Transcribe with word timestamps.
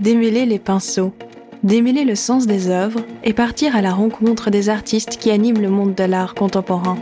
démêler 0.00 0.46
les 0.46 0.58
pinceaux, 0.58 1.12
démêler 1.62 2.04
le 2.04 2.14
sens 2.14 2.46
des 2.46 2.68
œuvres 2.68 3.00
et 3.24 3.32
partir 3.32 3.74
à 3.74 3.82
la 3.82 3.92
rencontre 3.92 4.50
des 4.50 4.68
artistes 4.68 5.16
qui 5.18 5.30
animent 5.30 5.60
le 5.60 5.70
monde 5.70 5.94
de 5.94 6.04
l'art 6.04 6.34
contemporain. 6.34 6.98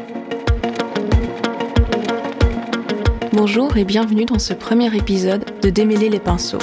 Bonjour 3.32 3.76
et 3.76 3.85
bienvenue 3.85 4.24
dans 4.24 4.38
ce 4.38 4.54
premier 4.54 4.94
épisode 4.96 5.44
de 5.60 5.69
Démêler 5.69 6.08
les 6.08 6.21
pinceaux. 6.21 6.58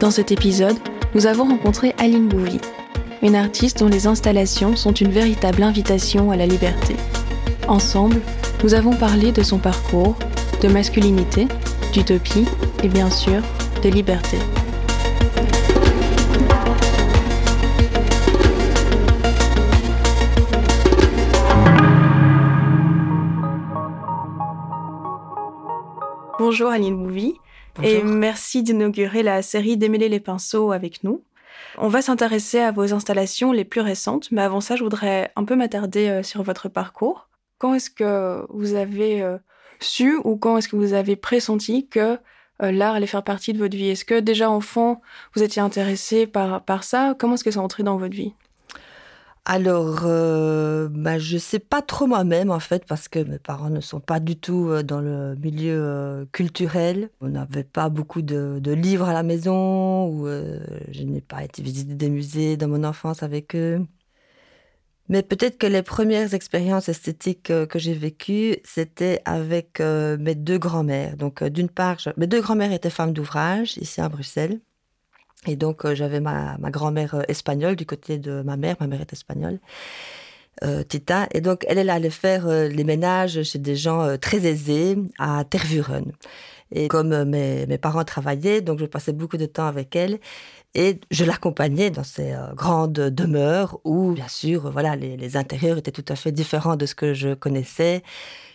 Dans 0.00 0.10
cet 0.10 0.32
épisode, 0.32 0.76
nous 1.14 1.26
avons 1.26 1.44
rencontré 1.44 1.94
Aline 1.98 2.28
Bouvy, 2.28 2.58
une 3.22 3.36
artiste 3.36 3.80
dont 3.80 3.88
les 3.88 4.06
installations 4.06 4.76
sont 4.76 4.92
une 4.92 5.10
véritable 5.10 5.62
invitation 5.62 6.30
à 6.30 6.36
la 6.36 6.46
liberté. 6.46 6.96
Ensemble, 7.68 8.20
nous 8.64 8.72
avons 8.72 8.94
parlé 8.94 9.30
de 9.30 9.42
son 9.42 9.58
parcours, 9.58 10.16
de 10.62 10.68
masculinité, 10.68 11.46
d'utopie 11.92 12.46
et 12.82 12.88
bien 12.88 13.10
sûr 13.10 13.42
de 13.82 13.90
liberté. 13.90 14.38
Bonjour 26.58 26.72
Aline 26.72 26.96
Bouvy 26.96 27.34
et 27.82 28.02
merci 28.02 28.62
d'inaugurer 28.62 29.22
la 29.22 29.42
série 29.42 29.76
Démêler 29.76 30.08
les 30.08 30.20
pinceaux 30.20 30.72
avec 30.72 31.04
nous. 31.04 31.22
On 31.76 31.88
va 31.88 32.00
s'intéresser 32.00 32.60
à 32.60 32.72
vos 32.72 32.94
installations 32.94 33.52
les 33.52 33.66
plus 33.66 33.82
récentes, 33.82 34.30
mais 34.30 34.40
avant 34.40 34.62
ça, 34.62 34.74
je 34.74 34.82
voudrais 34.82 35.30
un 35.36 35.44
peu 35.44 35.54
m'attarder 35.54 36.08
euh, 36.08 36.22
sur 36.22 36.42
votre 36.42 36.70
parcours. 36.70 37.28
Quand 37.58 37.74
est-ce 37.74 37.90
que 37.90 38.42
vous 38.48 38.72
avez 38.72 39.20
euh, 39.20 39.36
su 39.80 40.16
ou 40.24 40.38
quand 40.38 40.56
est-ce 40.56 40.70
que 40.70 40.76
vous 40.76 40.94
avez 40.94 41.14
pressenti 41.14 41.88
que 41.88 42.18
euh, 42.62 42.72
l'art 42.72 42.94
allait 42.94 43.06
faire 43.06 43.22
partie 43.22 43.52
de 43.52 43.58
votre 43.58 43.76
vie? 43.76 43.90
Est-ce 43.90 44.06
que 44.06 44.18
déjà 44.18 44.48
enfant, 44.48 45.02
vous 45.34 45.42
étiez 45.42 45.60
intéressé 45.60 46.26
par, 46.26 46.64
par 46.64 46.84
ça? 46.84 47.14
Comment 47.18 47.34
est-ce 47.34 47.44
que 47.44 47.50
ça 47.50 47.60
entrait 47.60 47.82
dans 47.82 47.98
votre 47.98 48.16
vie? 48.16 48.32
Alors, 49.48 50.00
euh, 50.04 50.88
bah, 50.90 51.20
je 51.20 51.38
sais 51.38 51.60
pas 51.60 51.80
trop 51.80 52.08
moi-même 52.08 52.50
en 52.50 52.58
fait 52.58 52.84
parce 52.84 53.06
que 53.06 53.20
mes 53.20 53.38
parents 53.38 53.70
ne 53.70 53.80
sont 53.80 54.00
pas 54.00 54.18
du 54.18 54.36
tout 54.36 54.68
euh, 54.70 54.82
dans 54.82 55.00
le 55.00 55.36
milieu 55.36 55.78
euh, 55.80 56.26
culturel. 56.32 57.10
On 57.20 57.28
n'avait 57.28 57.62
pas 57.62 57.88
beaucoup 57.88 58.22
de, 58.22 58.60
livres 58.72 59.08
à 59.08 59.12
la 59.12 59.22
maison 59.22 60.08
ou 60.08 60.26
je 60.26 61.02
n'ai 61.04 61.20
pas 61.20 61.44
été 61.44 61.62
visiter 61.62 61.94
des 61.94 62.10
musées 62.10 62.56
dans 62.56 62.66
mon 62.66 62.82
enfance 62.82 63.22
avec 63.22 63.54
eux. 63.54 63.86
Mais 65.08 65.22
peut-être 65.22 65.58
que 65.58 65.68
les 65.68 65.82
premières 65.82 66.34
expériences 66.34 66.88
esthétiques 66.88 67.44
que 67.44 67.78
j'ai 67.78 67.94
vécues, 67.94 68.56
c'était 68.64 69.22
avec 69.24 69.80
mes 69.80 70.34
deux 70.34 70.58
grands-mères. 70.58 71.16
Donc, 71.16 71.44
d'une 71.44 71.68
part, 71.68 71.98
mes 72.16 72.26
deux 72.26 72.40
grands-mères 72.40 72.72
étaient 72.72 72.90
femmes 72.90 73.12
d'ouvrage 73.12 73.78
ici 73.78 74.00
à 74.00 74.08
Bruxelles. 74.08 74.60
Et 75.46 75.56
donc, 75.56 75.84
euh, 75.84 75.94
j'avais 75.94 76.20
ma, 76.20 76.56
grand-mère 76.70 77.14
euh, 77.14 77.22
espagnole 77.28 77.76
du 77.76 77.86
côté 77.86 78.18
de 78.18 78.42
ma 78.42 78.56
mère. 78.56 78.76
Ma 78.80 78.86
mère 78.86 79.00
est 79.00 79.12
espagnole. 79.12 79.58
Euh, 80.64 80.82
Tita. 80.82 81.28
Et 81.32 81.40
donc, 81.40 81.64
elle, 81.68 81.78
elle 81.78 81.90
allait 81.90 82.10
faire 82.10 82.48
les 82.48 82.84
ménages 82.84 83.42
chez 83.42 83.58
des 83.58 83.76
gens 83.76 84.16
très 84.18 84.46
aisés 84.46 84.96
à 85.18 85.44
Tervuren. 85.44 86.12
Et 86.72 86.88
comme 86.88 87.24
mes, 87.24 87.66
mes, 87.66 87.78
parents 87.78 88.04
travaillaient, 88.04 88.60
donc 88.60 88.80
je 88.80 88.86
passais 88.86 89.12
beaucoup 89.12 89.36
de 89.36 89.46
temps 89.46 89.66
avec 89.66 89.94
elle. 89.94 90.18
Et 90.74 91.00
je 91.10 91.24
l'accompagnais 91.24 91.90
dans 91.90 92.04
ces 92.04 92.34
grandes 92.54 92.92
demeures 92.92 93.78
où, 93.84 94.12
bien 94.12 94.28
sûr, 94.28 94.70
voilà, 94.70 94.96
les, 94.96 95.16
les, 95.16 95.36
intérieurs 95.36 95.78
étaient 95.78 95.92
tout 95.92 96.04
à 96.08 96.16
fait 96.16 96.32
différents 96.32 96.76
de 96.76 96.86
ce 96.86 96.94
que 96.94 97.14
je 97.14 97.34
connaissais. 97.34 98.02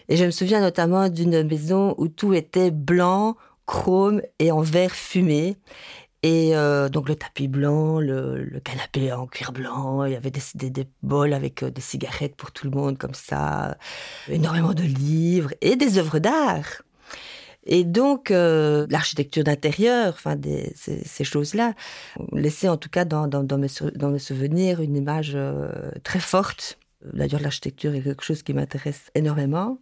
Et 0.09 0.17
je 0.17 0.25
me 0.25 0.31
souviens 0.31 0.59
notamment 0.59 1.07
d'une 1.07 1.43
maison 1.43 1.95
où 1.97 2.09
tout 2.09 2.33
était 2.33 2.71
blanc, 2.71 3.37
chrome 3.65 4.21
et 4.39 4.51
en 4.51 4.61
verre 4.61 4.91
fumé. 4.91 5.55
Et 6.23 6.55
euh, 6.55 6.87
donc 6.87 7.09
le 7.09 7.15
tapis 7.15 7.47
blanc, 7.47 7.99
le, 7.99 8.59
canapé 8.63 9.11
en 9.11 9.25
cuir 9.25 9.51
blanc, 9.51 10.05
il 10.05 10.13
y 10.13 10.15
avait 10.15 10.29
des, 10.29 10.69
des, 10.69 10.87
bols 11.01 11.33
avec 11.33 11.63
euh, 11.63 11.71
des 11.71 11.81
cigarettes 11.81 12.35
pour 12.35 12.51
tout 12.51 12.69
le 12.69 12.71
monde 12.77 12.97
comme 12.99 13.15
ça, 13.15 13.75
énormément 14.27 14.73
de 14.73 14.83
livres 14.83 15.51
et 15.61 15.75
des 15.75 15.97
œuvres 15.97 16.19
d'art. 16.19 16.83
Et 17.65 17.83
donc 17.83 18.29
euh, 18.29 18.85
l'architecture 18.89 19.43
d'intérieur, 19.43 20.13
enfin 20.13 20.35
ces, 20.75 21.23
choses-là, 21.23 21.73
laissait 22.33 22.67
en 22.67 22.77
tout 22.77 22.89
cas 22.89 23.05
dans, 23.05 23.27
mes, 23.57 23.67
dans 23.95 24.09
mes 24.09 24.19
souvenirs 24.19 24.79
une 24.81 24.95
image 24.95 25.37
très 26.03 26.19
forte. 26.19 26.77
D'ailleurs 27.13 27.41
l'architecture 27.41 27.95
est 27.95 28.01
quelque 28.01 28.23
chose 28.23 28.43
qui 28.43 28.53
m'intéresse 28.53 29.09
énormément. 29.15 29.79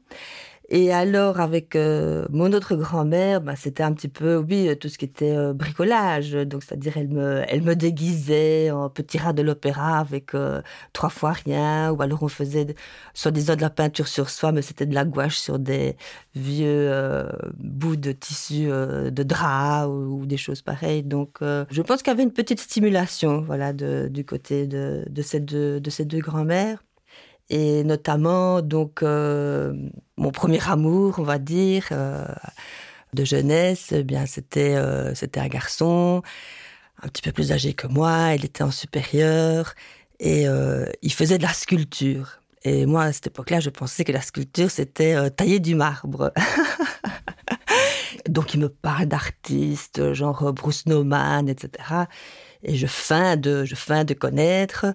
Et 0.72 0.94
alors, 0.94 1.40
avec 1.40 1.75
euh, 1.75 2.28
mon 2.30 2.53
autre 2.53 2.75
grand-mère, 2.75 3.41
bah, 3.41 3.56
c'était 3.56 3.81
un 3.81 3.91
petit 3.91 4.07
peu, 4.07 4.38
oui, 4.38 4.69
tout 4.78 4.88
ce 4.88 5.00
qui 5.00 5.06
était 5.06 5.35
euh, 5.35 5.52
bricolage. 5.52 6.34
Donc, 6.34 6.62
c'est-à-dire, 6.63 6.96
elle 6.97 7.07
me, 7.07 7.44
elle 7.47 7.63
me 7.63 7.75
déguisait 7.75 8.69
en 8.69 8.88
petit 8.88 9.18
rat 9.18 9.34
de 9.34 9.41
l'opéra 9.41 9.97
avec 9.97 10.35
euh, 10.35 10.62
trois 10.94 11.09
fois 11.09 11.31
rien. 11.31 11.91
Ou 11.91 12.00
alors, 12.03 12.22
on 12.22 12.28
faisait, 12.28 12.75
soi-disant, 13.16 13.56
de 13.56 13.62
la 13.62 13.72
peinture 13.72 14.08
sur 14.08 14.29
soi, 14.29 14.52
mais 14.52 14.62
c'était 14.62 14.85
de 14.85 14.94
la 14.94 15.06
gouache 15.06 15.38
sur 15.40 15.58
des 15.58 15.97
vieux 16.35 16.91
bouts 17.58 17.96
de 17.96 18.12
tissu 18.12 18.68
de 18.68 19.24
drap 19.24 19.88
ou, 19.88 20.25
des 20.28 20.38
choses 20.38 20.62
pareilles. 20.62 21.03
Donc, 21.03 21.40
je 21.41 21.81
pense 21.81 22.03
qu'il 22.03 22.12
y 22.12 22.13
avait 22.13 22.24
une 22.24 22.31
petite 22.31 22.59
stimulation, 22.59 23.41
voilà, 23.41 23.74
de, 23.74 24.08
du 24.08 24.24
côté 24.24 24.68
de, 24.68 25.03
de 25.09 25.22
ces 25.24 25.40
deux, 25.40 25.79
de 25.81 25.90
ces 25.90 26.06
deux 26.06 26.19
grand-mères 26.19 26.79
et 27.50 27.84
notamment 27.84 28.62
donc 28.62 29.04
euh, 29.04 29.74
mon 30.18 30.32
premier 30.32 30.60
amour, 30.70 31.16
on 31.18 31.24
va 31.24 31.40
dire, 31.40 31.88
euh, 31.92 32.26
de 33.14 33.26
jeunesse, 33.26 33.92
eh 33.92 34.04
bien 34.04 34.26
c'était 34.26 34.76
euh, 34.76 35.16
c'était 35.16 35.40
un 35.40 35.48
garçon 35.48 36.22
un 37.02 37.08
petit 37.08 37.22
peu 37.22 37.32
plus 37.32 37.52
âgé 37.52 37.74
que 37.74 37.88
moi, 37.88 38.34
il 38.36 38.46
était 38.46 38.64
en 38.64 38.72
supérieur 38.72 39.74
et 40.20 40.48
il 41.02 41.14
faisait 41.14 41.38
de 41.38 41.44
la 41.44 41.54
sculpture. 41.54 42.42
Et 42.64 42.86
moi 42.86 43.04
à 43.04 43.14
cette 43.14 43.28
époque-là, 43.28 43.62
je 43.62 43.70
pensais 43.70 44.04
que 44.04 44.12
la 44.12 44.22
sculpture 44.22 44.70
c'était 44.70 45.32
tailler 45.32 45.62
du 45.62 45.76
marbre. 45.76 46.34
Donc 48.29 48.53
il 48.53 48.59
me 48.59 48.69
parle 48.69 49.06
d'artistes 49.06 50.13
genre 50.13 50.53
Bruce 50.53 50.85
Nauman, 50.85 51.47
etc 51.47 52.06
et 52.63 52.75
je 52.75 52.88
feins 52.88 53.38
de 53.38 53.66
je 53.66 54.03
de 54.03 54.13
connaître. 54.13 54.85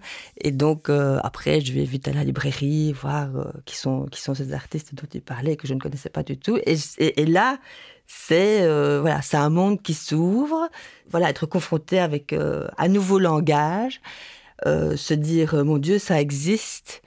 Et 0.40 0.50
donc 0.50 0.88
euh, 0.88 1.18
après 1.22 1.60
je 1.60 1.72
vais 1.72 1.84
vite 1.84 2.08
à 2.08 2.12
la 2.12 2.24
librairie 2.24 2.92
voir 2.92 3.34
euh, 3.36 3.44
qui 3.64 3.76
sont 3.76 4.06
qui 4.06 4.20
sont 4.20 4.34
ces 4.34 4.52
artistes 4.52 4.94
dont 4.94 5.08
il 5.12 5.22
parlait 5.22 5.56
que 5.56 5.66
je 5.66 5.74
ne 5.74 5.80
connaissais 5.80 6.10
pas 6.10 6.22
du 6.22 6.38
tout. 6.38 6.58
Et, 6.66 6.76
et, 6.98 7.26
là 7.26 7.58
c'est 8.06 8.62
euh, 8.62 9.00
voilà 9.00 9.22
c'est 9.22 9.36
un 9.36 9.50
monde 9.50 9.82
qui 9.82 9.94
s'ouvre. 9.94 10.68
Voilà 11.10 11.30
être 11.30 11.46
confronté 11.46 11.98
avec 11.98 12.34
un 12.34 12.88
nouveau 12.88 13.18
langage 13.18 14.00
se 14.64 15.14
dire 15.14 15.64
mon 15.64 15.78
dieu 15.78 15.98
ça 15.98 16.20
existe 16.20 17.02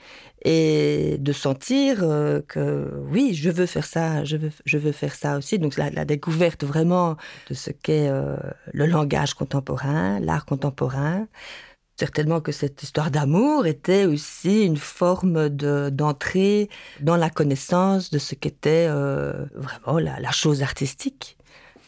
et 0.50 1.18
de 1.20 1.34
sentir 1.34 1.98
euh, 2.04 2.40
que 2.48 2.90
oui, 3.12 3.34
je 3.34 3.50
veux 3.50 3.66
faire 3.66 3.86
ça, 3.86 4.24
je 4.24 4.38
veux, 4.38 4.52
je 4.64 4.78
veux 4.78 4.94
faire 4.94 5.14
ça 5.14 5.38
aussi. 5.38 5.60
Donc 5.60 5.76
la, 5.76 5.90
la 5.90 6.06
découverte 6.06 6.64
vraiment 6.64 7.18
de 7.50 7.54
ce 7.54 7.70
qu'est 7.70 8.08
euh, 8.08 8.38
le 8.72 8.86
langage 8.86 9.34
contemporain, 9.34 10.22
l'art 10.22 10.46
contemporain. 10.46 11.28
Certainement 12.00 12.40
que 12.40 12.54
cette 12.54 12.82
histoire 12.82 13.12
d'amour 13.12 13.68
était 13.68 14.06
aussi 14.06 14.64
une 14.64 14.78
forme 14.78 15.50
d'entrée 15.50 16.70
dans 17.02 17.18
la 17.18 17.30
connaissance 17.30 18.10
de 18.10 18.18
ce 18.18 18.34
qu'était 18.34 18.88
euh, 18.88 19.34
vraiment 19.54 20.00
la, 20.00 20.18
la, 20.22 20.32
chose 20.32 20.62
artistique. 20.62 21.36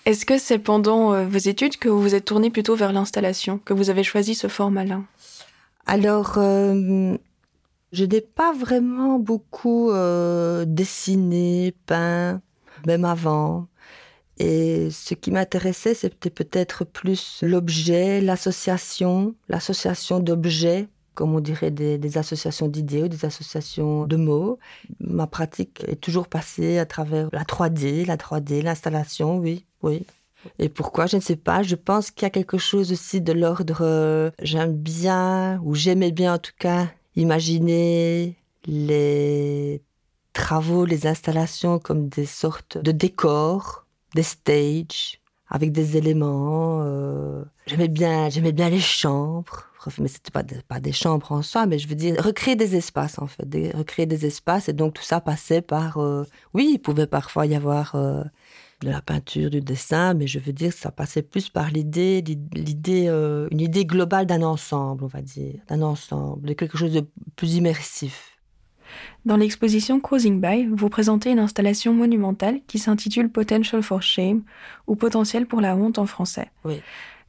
Est-ce 0.03 0.25
que 0.25 0.38
c'est 0.38 0.59
pendant 0.59 1.24
vos 1.25 1.38
études 1.38 1.78
que 1.78 1.88
vous 1.88 2.02
vous 2.02 2.16
êtes 2.16 2.25
tourné 2.25 2.50
plutôt 2.50 2.75
vers 2.75 2.92
l'installation, 2.92 3.58
que 3.58 3.74
vous 3.74 3.90
avez 3.90 4.03
choisi 4.03 4.36
ce 4.36 4.48
format-là? 4.48 5.02
Alors, 5.86 6.38
je 7.91 8.05
n'ai 8.05 8.22
pas 8.22 8.53
vraiment 8.53 9.19
beaucoup 9.19 9.91
euh, 9.91 10.66
dessiné, 10.66 11.73
peint, 11.85 12.41
même 12.85 13.05
avant. 13.05 13.67
Et 14.38 14.89
ce 14.91 15.13
qui 15.16 15.31
m'intéressait, 15.31 15.94
c'était 15.94 16.29
peut-être 16.29 16.86
plus 16.86 17.39
l'objet, 17.41 18.21
l'association, 18.21 19.36
l'association 19.50 20.19
d'objets, 20.19 20.88
comme 21.13 21.36
on 21.36 21.41
dirait 21.41 21.71
des, 21.71 22.18
associations 22.18 22.69
d'idées 22.69 23.03
ou 23.03 23.07
des 23.09 23.25
associations 23.25 24.07
de 24.07 24.15
mots. 24.15 24.57
Ma 25.01 25.27
pratique 25.27 25.83
est 25.85 26.00
toujours 26.00 26.30
passée 26.30 26.77
à 26.77 26.85
travers 26.85 27.27
la 27.33 27.44
3D, 27.44 28.06
la 28.06 28.15
3D, 28.15 28.62
l'installation, 28.62 29.38
oui, 29.38 29.65
oui. 29.83 30.06
Et 30.57 30.69
pourquoi 30.69 31.07
Je 31.07 31.18
ne 31.18 31.21
sais 31.21 31.35
pas. 31.35 31.62
Je 31.63 31.75
pense 31.75 32.12
qu'il 32.12 32.24
y 32.24 32.25
a 32.27 32.30
quelque 32.30 32.57
chose 32.57 32.94
aussi 32.94 33.19
de 33.19 33.33
l'ordre. 33.33 33.80
Euh, 33.81 34.31
j'aime 34.42 34.74
bien, 34.74 35.59
ou 35.65 35.75
j'aimais 35.75 36.12
bien 36.13 36.35
en 36.35 36.38
tout 36.38 36.53
cas, 36.57 36.88
imaginer 37.15 38.35
les 38.65 39.81
travaux, 40.33 40.85
les 40.85 41.07
installations 41.07 41.79
comme 41.79 42.07
des 42.09 42.25
sortes 42.25 42.77
de 42.77 42.91
décors, 42.91 43.85
des 44.15 44.23
stages 44.23 45.19
avec 45.50 45.71
des 45.71 45.97
éléments. 45.97 46.81
Euh, 46.83 47.44
j'aimais 47.65 47.88
bien, 47.88 48.29
j'aimais 48.29 48.51
bien 48.51 48.69
les 48.69 48.79
chambres, 48.79 49.67
mais 49.97 50.07
c'était 50.07 50.31
pas 50.31 50.44
pas 50.67 50.79
des 50.79 50.91
chambres 50.91 51.31
en 51.31 51.41
soi, 51.41 51.65
mais 51.65 51.79
je 51.79 51.88
veux 51.88 51.95
dire 51.95 52.23
recréer 52.23 52.56
des 52.56 52.75
espaces 52.75 53.19
en 53.19 53.27
fait, 53.27 53.45
recréer 53.75 54.06
des 54.06 54.25
espaces 54.25 54.69
et 54.69 54.73
donc 54.73 54.94
tout 54.94 55.03
ça 55.03 55.21
passait 55.21 55.61
par. 55.61 55.97
Euh, 55.97 56.25
oui, 56.53 56.71
il 56.73 56.79
pouvait 56.79 57.07
parfois 57.07 57.45
y 57.45 57.56
avoir 57.56 57.95
euh, 57.95 58.23
de 58.81 58.90
la 58.90 59.02
peinture, 59.02 59.50
du 59.50 59.62
dessin, 59.62 60.14
mais 60.14 60.28
je 60.28 60.40
veux 60.40 60.54
dire, 60.54 60.72
ça 60.72 60.92
passait 60.92 61.22
plus 61.22 61.50
par 61.50 61.70
l'idée, 61.70 62.24
l'idée, 62.54 63.08
euh, 63.08 63.48
une 63.52 63.62
idée 63.62 63.86
globale 63.86 64.26
d'un 64.26 64.42
ensemble, 64.42 65.04
on 65.04 65.08
va 65.08 65.22
dire, 65.22 65.56
d'un 65.68 65.81
ensemble, 65.81 66.48
de 66.48 66.54
quelque 66.54 66.78
chose 66.78 66.94
de 66.94 67.06
plus 67.36 67.56
immersif. 67.56 68.38
Dans 69.26 69.38
l'exposition 69.38 70.00
Cruising 70.00 70.42
By, 70.42 70.68
vous 70.72 70.90
présentez 70.90 71.31
une 71.31 71.40
installation 71.40 71.94
monumentale 71.94 72.62
qui 72.68 72.80
s'intitule 72.80 73.30
Potential 73.30 73.84
for 73.84 74.02
Shame, 74.02 74.44
ou 74.88 74.96
Potentiel 74.96 75.46
pour 75.46 75.62
la 75.62 75.76
honte 75.76 76.00
en 76.00 76.06
français. 76.06 76.50
Oui. 76.64 76.81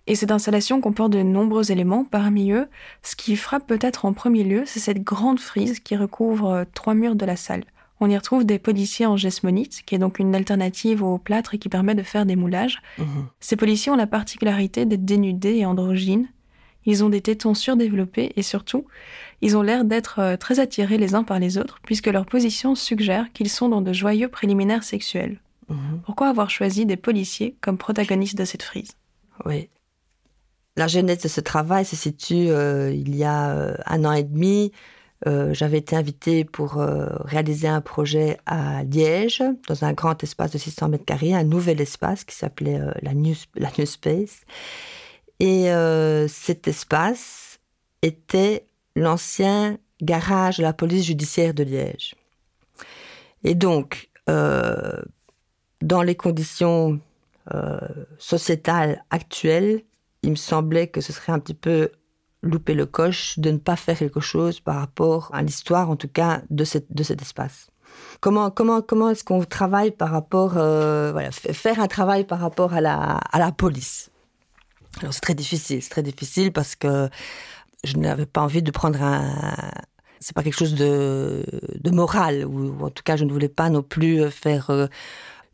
Et 0.07 0.15
cette 0.15 0.31
installation 0.31 0.81
comporte 0.81 1.13
de 1.13 1.23
nombreux 1.23 1.71
éléments. 1.71 2.05
Parmi 2.05 2.53
eux, 2.53 2.69
ce 3.03 3.15
qui 3.15 3.37
frappe 3.37 3.67
peut-être 3.67 4.07
en 4.07 4.13
premier 4.13 4.45
lieu, 4.45 4.63
c'est 4.67 4.81
cette 4.81 5.03
grande 5.03 5.39
frise 5.39 5.79
qui 5.81 5.97
recouvre 5.97 6.51
euh, 6.51 6.65
trois 6.75 6.95
murs 6.95 7.17
de 7.17 7.27
la 7.27 7.37
salle. 7.37 7.65
On 8.01 8.09
y 8.09 8.17
retrouve 8.17 8.45
des 8.45 8.59
policiers 8.59 9.07
en 9.07 9.17
gesmonite, 9.17 9.83
qui 9.85 9.95
est 9.95 9.99
donc 9.99 10.19
une 10.19 10.35
alternative 10.35 11.03
au 11.03 11.19
plâtre 11.19 11.55
et 11.55 11.59
qui 11.59 11.69
permet 11.69 11.95
de 11.95 12.03
faire 12.03 12.25
des 12.25 12.37
moulages. 12.37 12.81
Mhm. 12.99 13.27
Ces 13.41 13.57
policiers 13.57 13.93
ont 13.93 13.97
la 13.97 14.07
particularité 14.07 14.87
d'être 14.87 15.05
dénudés 15.05 15.57
et 15.57 15.67
androgynes. 15.67 16.29
Ils 16.87 17.05
ont 17.05 17.11
des 17.11 17.21
tétons 17.21 17.55
surdéveloppés 17.55 18.33
et 18.37 18.43
surtout, 18.43 18.87
ils 19.43 19.57
ont 19.57 19.63
l'air 19.63 19.85
d'être 19.85 20.19
euh, 20.19 20.37
très 20.39 20.61
attirés 20.61 20.97
les 20.97 21.15
uns 21.15 21.25
par 21.25 21.39
les 21.39 21.59
autres, 21.59 21.79
puisque 21.85 22.07
leur 22.07 22.25
position 22.25 22.75
suggère 22.75 23.31
qu'ils 23.35 23.51
sont 23.51 23.69
dans 23.69 23.83
de 23.83 23.93
joyeux 23.93 24.29
préliminaires 24.29 24.83
sexuels. 24.83 25.39
Mhm. 25.69 26.01
Pourquoi 26.05 26.29
avoir 26.29 26.49
choisi 26.49 26.87
des 26.87 26.97
policiers 26.97 27.55
comme 27.61 27.77
protagonistes 27.77 28.39
de 28.39 28.47
cette 28.47 28.63
frise? 28.63 28.93
Oui. 29.45 29.69
La 30.77 30.87
genèse 30.87 31.19
de 31.19 31.29
ce 31.29 31.41
travail 31.41 31.85
se 31.85 31.97
situe 31.97 32.49
euh, 32.49 32.93
il 32.93 33.15
y 33.15 33.25
a 33.25 33.51
euh, 33.51 33.75
un 33.85 34.05
an 34.07 34.13
et 34.13 34.23
demi. 34.23 34.73
J'avais 35.27 35.79
été 35.79 35.97
invitée 35.97 36.45
pour 36.45 36.83
réaliser 37.25 37.69
un 37.69 37.81
projet 37.81 38.39
à 38.47 38.85
Liège, 38.85 39.43
dans 39.69 39.85
un 39.85 39.93
grand 39.93 40.23
espace 40.23 40.53
de 40.53 40.59
600 40.59 40.89
mètres 40.89 41.05
carrés, 41.05 41.35
un 41.35 41.45
nouvel 41.45 41.81
espace 41.81 42.25
qui 42.25 42.35
s'appelait 42.35 42.81
la, 43.03 43.13
New, 43.13 43.35
la 43.57 43.69
New 43.79 43.85
Space. 43.85 44.41
Et 45.39 45.71
cet 46.29 46.69
espace 46.69 47.59
était 48.03 48.65
l'ancien 48.97 49.77
garage 50.03 50.59
de 50.59 50.63
la 50.63 50.73
police 50.73 51.05
judiciaire 51.05 51.55
de 51.55 51.63
Liège. 51.63 52.15
Et 53.45 53.55
donc, 53.55 54.09
euh, 54.29 55.01
dans 55.83 56.03
les 56.03 56.15
conditions 56.15 57.01
euh, 57.55 57.79
sociétales 58.19 59.05
actuelles, 59.11 59.83
il 60.23 60.31
me 60.31 60.37
semblait 60.37 60.89
que 60.89 61.01
ce 61.01 61.13
serait 61.13 61.33
un 61.33 61.39
petit 61.39 61.55
peu 61.55 61.91
louper 62.43 62.75
le 62.75 62.87
coche 62.87 63.39
de 63.39 63.51
ne 63.51 63.59
pas 63.59 63.77
faire 63.77 63.99
quelque 63.99 64.21
chose 64.21 64.61
par 64.61 64.77
rapport 64.77 65.31
à 65.33 65.43
l'histoire, 65.43 65.91
en 65.91 65.97
tout 65.97 66.09
cas, 66.09 66.43
de, 66.51 66.65
cette, 66.65 66.93
de 66.93 67.03
cet 67.03 67.21
espace. 67.23 67.69
Comment, 68.21 68.51
comment, 68.51 68.83
comment 68.83 69.11
est-ce 69.11 69.25
qu'on 69.25 69.45
travaille 69.45 69.91
par 69.91 70.11
rapport, 70.11 70.55
euh, 70.57 71.13
voilà, 71.13 71.31
faire 71.33 71.81
un 71.81 71.89
travail 71.89 72.25
par 72.25 72.39
rapport 72.41 72.73
à 72.73 72.81
la, 72.81 73.17
à 73.17 73.39
la 73.39 73.53
police? 73.53 74.11
Alors 75.01 75.13
c'est 75.13 75.21
très 75.21 75.35
difficile, 75.35 75.83
c'est 75.83 75.91
très 75.91 76.03
difficile 76.03 76.53
parce 76.53 76.77
que 76.77 77.09
je 77.85 77.97
n'avais 77.97 78.27
pas 78.27 78.43
envie 78.43 78.63
de 78.63 78.71
prendre 78.71 79.03
un. 79.03 79.71
C'est 80.19 80.35
pas 80.35 80.43
quelque 80.43 80.59
chose 80.59 80.75
de, 80.75 81.47
de 81.75 81.91
moral, 81.91 82.45
ou, 82.45 82.85
en 82.85 82.91
tout 82.91 83.03
cas, 83.03 83.17
je 83.17 83.25
ne 83.25 83.33
voulais 83.33 83.49
pas 83.49 83.71
non 83.71 83.83
plus 83.83 84.21
euh, 84.21 84.31
faire 84.31 84.69
euh, 84.69 84.87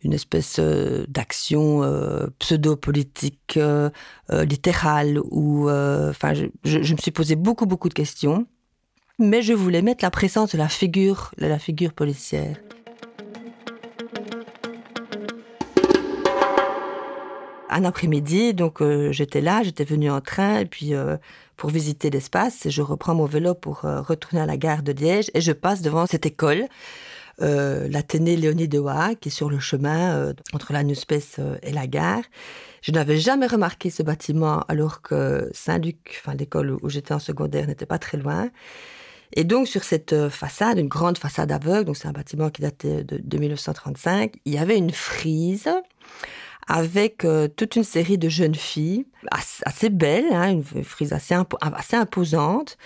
une 0.02 0.12
espèce 0.12 0.56
euh, 0.58 1.04
d'action 1.08 1.82
pseudo-politique, 2.38 3.58
littérale, 4.30 5.20
ou. 5.30 5.70
Enfin, 5.70 6.34
je, 6.34 6.78
me 6.78 6.98
suis 6.98 7.10
posé 7.10 7.36
beaucoup, 7.36 7.66
beaucoup 7.66 7.88
de 7.88 7.94
questions, 7.94 8.46
mais 9.18 9.42
je 9.42 9.52
voulais 9.52 9.82
mettre 9.82 10.04
la 10.04 10.10
présence 10.10 10.52
de 10.52 10.58
la 10.58 10.68
figure, 10.68 11.32
de 11.38 11.46
la 11.46 11.58
figure 11.58 11.92
policière. 11.92 12.56
un 17.68 17.84
après-midi, 17.84 18.54
donc 18.54 18.82
j'étais 19.10 19.42
là, 19.42 19.62
j'étais 19.62 19.84
venue 19.84 20.10
en 20.10 20.22
train, 20.22 20.60
et 20.60 20.64
puis 20.64 20.94
pour 21.56 21.70
visiter 21.70 22.10
l'espace. 22.10 22.68
Je 22.68 22.82
reprends 22.82 23.14
mon 23.14 23.26
vélo 23.26 23.54
pour 23.54 23.84
euh, 23.84 24.00
retourner 24.00 24.40
à 24.40 24.46
la 24.46 24.56
gare 24.56 24.82
de 24.82 24.92
Liège 24.92 25.30
et 25.34 25.40
je 25.40 25.52
passe 25.52 25.82
devant 25.82 26.06
cette 26.06 26.26
école, 26.26 26.66
euh, 27.42 27.88
l'Athénée 27.88 28.36
Léonie 28.36 28.68
de 28.68 28.78
Waha, 28.78 29.14
qui 29.14 29.28
est 29.28 29.32
sur 29.32 29.50
le 29.50 29.58
chemin 29.58 30.16
euh, 30.16 30.32
entre 30.52 30.72
la 30.72 30.82
Nuspès 30.82 31.36
euh, 31.38 31.56
et 31.62 31.72
la 31.72 31.86
gare. 31.86 32.22
Je 32.82 32.92
n'avais 32.92 33.18
jamais 33.18 33.46
remarqué 33.46 33.90
ce 33.90 34.02
bâtiment 34.02 34.60
alors 34.68 35.02
que 35.02 35.50
Saint-Luc, 35.52 36.20
enfin 36.20 36.34
l'école 36.34 36.76
où 36.82 36.88
j'étais 36.88 37.14
en 37.14 37.18
secondaire, 37.18 37.66
n'était 37.66 37.86
pas 37.86 37.98
très 37.98 38.16
loin. 38.16 38.50
Et 39.34 39.44
donc 39.44 39.66
sur 39.66 39.82
cette 39.82 40.28
façade, 40.28 40.78
une 40.78 40.88
grande 40.88 41.18
façade 41.18 41.50
aveugle, 41.50 41.86
donc 41.86 41.96
c'est 41.96 42.06
un 42.06 42.12
bâtiment 42.12 42.48
qui 42.48 42.62
datait 42.62 43.02
de, 43.02 43.18
de 43.18 43.38
1935, 43.38 44.34
il 44.44 44.54
y 44.54 44.58
avait 44.58 44.78
une 44.78 44.92
frise 44.92 45.68
avec 46.66 47.24
euh, 47.24 47.48
toute 47.48 47.76
une 47.76 47.84
série 47.84 48.18
de 48.18 48.28
jeunes 48.28 48.54
filles 48.54 49.06
assez, 49.64 49.88
belles, 49.88 50.32
hein, 50.32 50.50
une 50.50 50.84
frise 50.84 51.12
assez 51.12 51.34
imposante, 51.96 52.76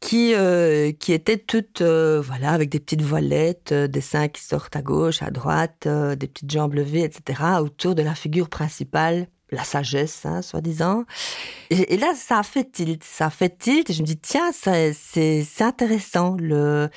qui, 0.00 0.34
euh, 0.34 0.92
qui 0.92 1.12
étaient 1.12 1.38
toutes, 1.38 1.80
euh, 1.80 2.20
voilà, 2.20 2.52
avec 2.52 2.68
des 2.68 2.80
petites 2.80 3.02
voilettes, 3.02 3.72
des 3.72 4.00
seins 4.00 4.28
qui 4.28 4.42
sortent 4.42 4.76
à 4.76 4.82
gauche, 4.82 5.22
à 5.22 5.30
droite, 5.30 5.88
des 5.88 6.26
petites 6.26 6.50
jambes 6.50 6.74
levées, 6.74 7.02
etc., 7.02 7.42
autour 7.60 7.94
de 7.94 8.02
la 8.02 8.14
figure 8.14 8.48
principale, 8.48 9.28
la 9.50 9.64
sagesse, 9.64 10.26
hein, 10.26 10.42
soi-disant. 10.42 11.04
Et, 11.70 11.94
et, 11.94 11.96
là, 11.96 12.12
ça 12.14 12.40
a 12.40 12.42
fait 12.42 12.70
tilt, 12.70 13.02
ça 13.04 13.26
a 13.26 13.30
fait 13.30 13.56
tilt, 13.58 13.90
et 13.90 13.92
je 13.92 14.02
me 14.02 14.06
dis, 14.06 14.18
tiens, 14.18 14.50
c'est 14.52 15.44
intéressant, 15.60 16.36
le 16.38 16.88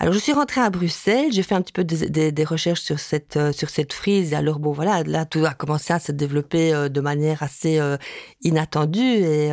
alors 0.00 0.12
je 0.12 0.18
suis 0.18 0.32
rentrée 0.32 0.60
à 0.60 0.70
Bruxelles, 0.70 1.32
j'ai 1.32 1.44
fait 1.44 1.54
un 1.54 1.62
petit 1.62 1.72
peu 1.72 1.84
des, 1.84 2.44
recherches 2.44 2.80
sur 2.80 2.98
cette 2.98 3.36
euh, 3.36 3.52
sur 3.52 3.70
cette 3.70 3.92
frise. 3.92 4.34
Alors 4.34 4.58
bon 4.58 4.72
voilà, 4.72 5.04
là 5.04 5.24
tout 5.24 5.44
a 5.46 5.54
commencé 5.54 5.92
à 5.92 6.00
se 6.00 6.10
développer 6.10 6.74
euh, 6.74 6.88
de 6.88 7.00
manière 7.00 7.44
assez 7.44 7.78
euh, 7.78 7.96
inattendue 8.42 9.00
et 9.00 9.50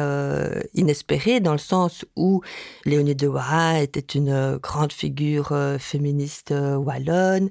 inespérée, 0.73 1.39
dans 1.39 1.51
le 1.51 1.59
sens 1.59 2.05
où 2.15 2.41
Léonie 2.85 3.15
de 3.15 3.27
Waha 3.27 3.81
était 3.81 3.99
une 3.99 4.57
grande 4.57 4.91
figure 4.91 5.53
féministe 5.79 6.53
wallonne 6.53 7.49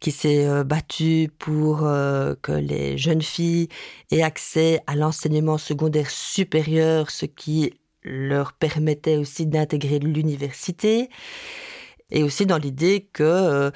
qui 0.00 0.10
s'est 0.10 0.64
battue 0.64 1.30
pour 1.38 1.80
que 1.80 2.52
les 2.52 2.96
jeunes 2.98 3.22
filles 3.22 3.68
aient 4.10 4.22
accès 4.22 4.80
à 4.86 4.96
l'enseignement 4.96 5.58
secondaire 5.58 6.10
supérieur, 6.10 7.10
ce 7.10 7.26
qui 7.26 7.72
leur 8.02 8.52
permettait 8.52 9.16
aussi 9.16 9.46
d'intégrer 9.46 9.98
l'université 9.98 11.10
et 12.10 12.22
aussi 12.22 12.46
dans 12.46 12.58
l'idée 12.58 13.08
que 13.12 13.22
euh, 13.22 13.70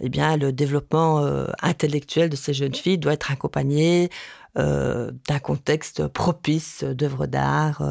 eh 0.00 0.08
bien 0.08 0.36
le 0.36 0.52
développement 0.52 1.24
euh, 1.24 1.46
intellectuel 1.62 2.30
de 2.30 2.36
ces 2.36 2.54
jeunes 2.54 2.74
filles 2.74 2.98
doit 2.98 3.12
être 3.12 3.30
accompagné 3.30 4.10
euh, 4.58 5.10
d'un 5.28 5.38
contexte 5.38 6.06
propice 6.08 6.84
d'œuvres 6.84 7.26
d'art 7.26 7.82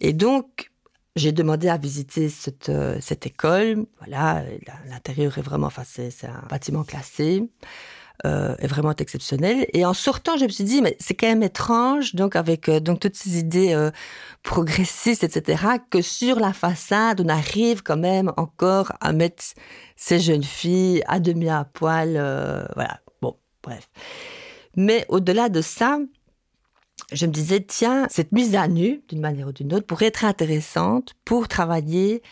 et 0.00 0.12
donc 0.12 0.70
j'ai 1.16 1.32
demandé 1.32 1.68
à 1.68 1.76
visiter 1.78 2.28
cette, 2.28 2.70
cette 3.00 3.26
école. 3.26 3.86
Voilà 3.98 4.44
l'intérieur 4.88 5.36
est 5.38 5.42
vraiment 5.42 5.66
enfin 5.66 5.82
c'est 5.84 6.12
un 6.24 6.44
bâtiment 6.48 6.84
classé 6.84 7.48
euh, 8.26 8.56
est 8.58 8.66
vraiment 8.66 8.92
exceptionnel. 8.94 9.66
Et 9.74 9.84
en 9.84 9.94
sortant, 9.94 10.36
je 10.36 10.44
me 10.44 10.48
suis 10.48 10.64
dit, 10.64 10.82
mais 10.82 10.96
c'est 10.98 11.14
quand 11.14 11.28
même 11.28 11.44
étrange, 11.44 12.16
donc 12.16 12.34
avec 12.34 12.68
euh, 12.68 12.80
donc 12.80 12.98
toutes 12.98 13.14
ces 13.14 13.38
idées 13.38 13.74
euh, 13.74 13.92
progressistes, 14.42 15.22
etc., 15.22 15.62
que 15.88 16.02
sur 16.02 16.40
la 16.40 16.52
façade, 16.52 17.20
on 17.20 17.28
arrive 17.28 17.84
quand 17.84 17.96
même 17.96 18.32
encore 18.36 18.92
à 19.00 19.12
mettre 19.12 19.44
ces 19.94 20.18
jeunes 20.18 20.42
filles 20.42 21.00
à 21.06 21.20
demi 21.20 21.48
à 21.48 21.64
poil. 21.64 22.14
voilà, 22.74 23.00
bon, 23.22 23.36
bref. 23.62 23.88
Mais 24.74 25.06
au-delà 25.08 25.48
de 25.48 25.60
ça, 25.60 26.00
je 27.12 27.26
me 27.26 27.30
disais, 27.30 27.60
tiens, 27.60 28.08
cette 28.10 28.32
mise 28.32 28.56
à 28.56 28.66
nu, 28.66 29.00
d'une 29.08 29.20
manière 29.20 29.46
ou 29.46 29.52
d'une 29.52 29.72
autre, 29.72 29.86
pourrait 29.86 30.06
être 30.06 30.24
intéressante 30.24 31.14
pour 31.24 31.46
travailler 31.46 32.22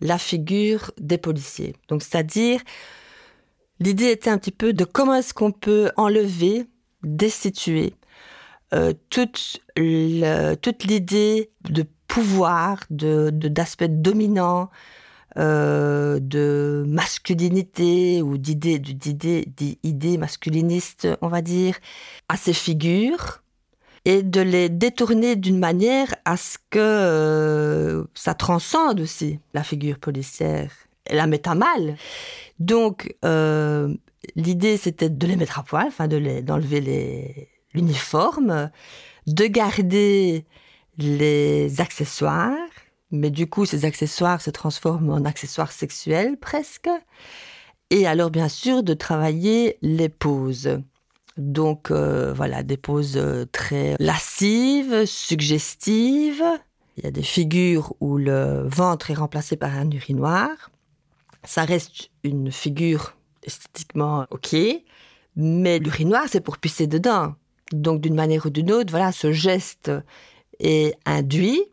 la 0.00 0.18
figure 0.18 0.90
des 0.98 1.18
policiers. 1.18 1.76
Donc, 1.88 2.02
c'est-à-dire 2.02 2.60
L'idée 3.80 4.10
était 4.10 4.30
un 4.30 4.38
petit 4.38 4.50
peu 4.50 4.72
de 4.72 4.84
comment 4.84 5.14
est-ce 5.14 5.34
qu'on 5.34 5.52
peut 5.52 5.90
enlever, 5.96 6.66
destituer 7.02 7.94
euh, 8.74 8.92
toute 9.10 9.62
l'idée 9.76 11.50
de 11.70 11.84
pouvoir, 12.08 12.80
de 12.90 13.30
d'aspect 13.30 13.88
dominant, 13.88 14.70
euh, 15.38 16.18
de 16.20 16.84
masculinité 16.88 18.22
ou 18.22 18.38
d'idées 18.38 18.78
d'idées 18.78 20.18
masculinistes, 20.18 21.06
on 21.22 21.28
va 21.28 21.42
dire, 21.42 21.76
à 22.28 22.36
ces 22.36 22.52
figures 22.52 23.42
et 24.04 24.22
de 24.22 24.40
les 24.40 24.68
détourner 24.68 25.36
d'une 25.36 25.58
manière 25.58 26.14
à 26.24 26.36
ce 26.36 26.58
que 26.70 26.78
euh, 26.78 28.04
ça 28.14 28.34
transcende 28.34 29.00
aussi 29.00 29.38
la 29.54 29.62
figure 29.62 29.98
policière, 29.98 30.72
la 31.10 31.26
met 31.26 31.46
à 31.48 31.54
mal. 31.54 31.96
Donc, 32.58 33.14
euh, 33.24 33.94
l'idée, 34.34 34.76
c'était 34.76 35.10
de 35.10 35.26
les 35.26 35.36
mettre 35.36 35.58
à 35.58 35.62
poil, 35.62 35.86
enfin, 35.86 36.08
de 36.08 36.40
d'enlever 36.40 37.48
l'uniforme, 37.74 38.70
de 39.26 39.46
garder 39.46 40.44
les 40.98 41.80
accessoires, 41.80 42.56
mais 43.10 43.30
du 43.30 43.46
coup, 43.46 43.64
ces 43.64 43.84
accessoires 43.84 44.40
se 44.40 44.50
transforment 44.50 45.10
en 45.10 45.24
accessoires 45.24 45.72
sexuels 45.72 46.36
presque. 46.36 46.90
Et 47.90 48.06
alors, 48.06 48.30
bien 48.30 48.48
sûr, 48.48 48.82
de 48.82 48.94
travailler 48.94 49.78
les 49.80 50.08
poses. 50.08 50.80
Donc 51.36 51.92
voilà, 51.92 52.64
des 52.64 52.76
poses 52.76 53.20
très 53.52 53.94
lascives, 54.00 55.06
suggestives. 55.06 56.44
Il 56.98 57.04
y 57.04 57.06
a 57.06 57.12
des 57.12 57.22
figures 57.22 57.94
où 58.00 58.18
le 58.18 58.66
ventre 58.66 59.12
est 59.12 59.14
remplacé 59.14 59.56
par 59.56 59.72
un 59.72 59.88
urinoir. 59.88 60.70
Ça 61.48 61.64
reste 61.64 62.10
une 62.24 62.52
figure 62.52 63.14
esthétiquement 63.42 64.26
ok, 64.30 64.54
mais 65.34 65.78
l'urinoir, 65.78 66.24
c'est 66.28 66.42
pour 66.42 66.58
pisser 66.58 66.86
dedans. 66.86 67.36
Donc, 67.72 68.02
d'une 68.02 68.14
manière 68.14 68.44
ou 68.44 68.50
d'une 68.50 68.70
autre, 68.70 68.90
voilà, 68.90 69.12
ce 69.12 69.32
geste 69.32 69.90
est 70.60 70.94
induit, 71.06 71.64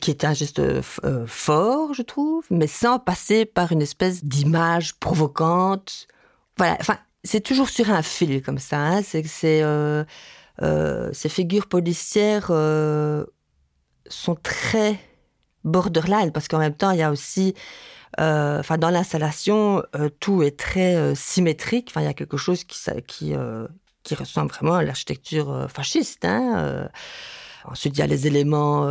qui 0.00 0.10
est 0.10 0.24
un 0.24 0.32
geste 0.32 0.60
euh, 0.60 1.26
fort, 1.26 1.92
je 1.92 2.00
trouve, 2.00 2.46
mais 2.48 2.66
sans 2.66 2.98
passer 2.98 3.44
par 3.44 3.70
une 3.70 3.82
espèce 3.82 4.24
d'image 4.24 4.94
provocante. 4.94 6.08
Voilà, 6.56 6.78
enfin, 6.80 6.96
c'est 7.22 7.42
toujours 7.42 7.68
sur 7.68 7.90
un 7.90 8.00
fil 8.00 8.40
comme 8.42 8.58
ça. 8.58 8.78
Hein. 8.78 9.02
Euh, 9.44 10.04
euh, 10.62 11.10
ces 11.12 11.28
figures 11.28 11.66
policières 11.66 12.46
sont 14.06 14.36
très 14.42 14.98
borderline 15.64 16.32
parce 16.32 16.48
qu'en 16.48 16.58
même 16.58 16.74
temps, 16.74 16.92
il 16.92 16.98
y 16.98 17.02
a 17.02 17.10
aussi 17.10 17.54
enfin, 18.18 18.78
dans 18.78 18.90
l'installation, 18.90 19.82
euh, 19.96 20.08
tout 20.20 20.42
est 20.42 20.58
très 20.58 20.96
euh, 20.96 21.14
symétrique. 21.14 21.88
Enfin, 21.90 22.02
il 22.02 22.04
y 22.04 22.08
a 22.08 22.14
quelque 22.14 22.36
chose 22.36 22.64
qui, 22.64 22.78
qui, 23.06 24.14
ressemble 24.14 24.50
vraiment 24.50 24.74
à 24.74 24.82
l'architecture 24.82 25.66
fasciste. 25.70 26.24
Hein, 26.24 26.88
Ensuite, 27.64 27.96
il 27.96 28.00
y 28.00 28.02
a 28.02 28.06
les 28.06 28.26
éléments 28.26 28.88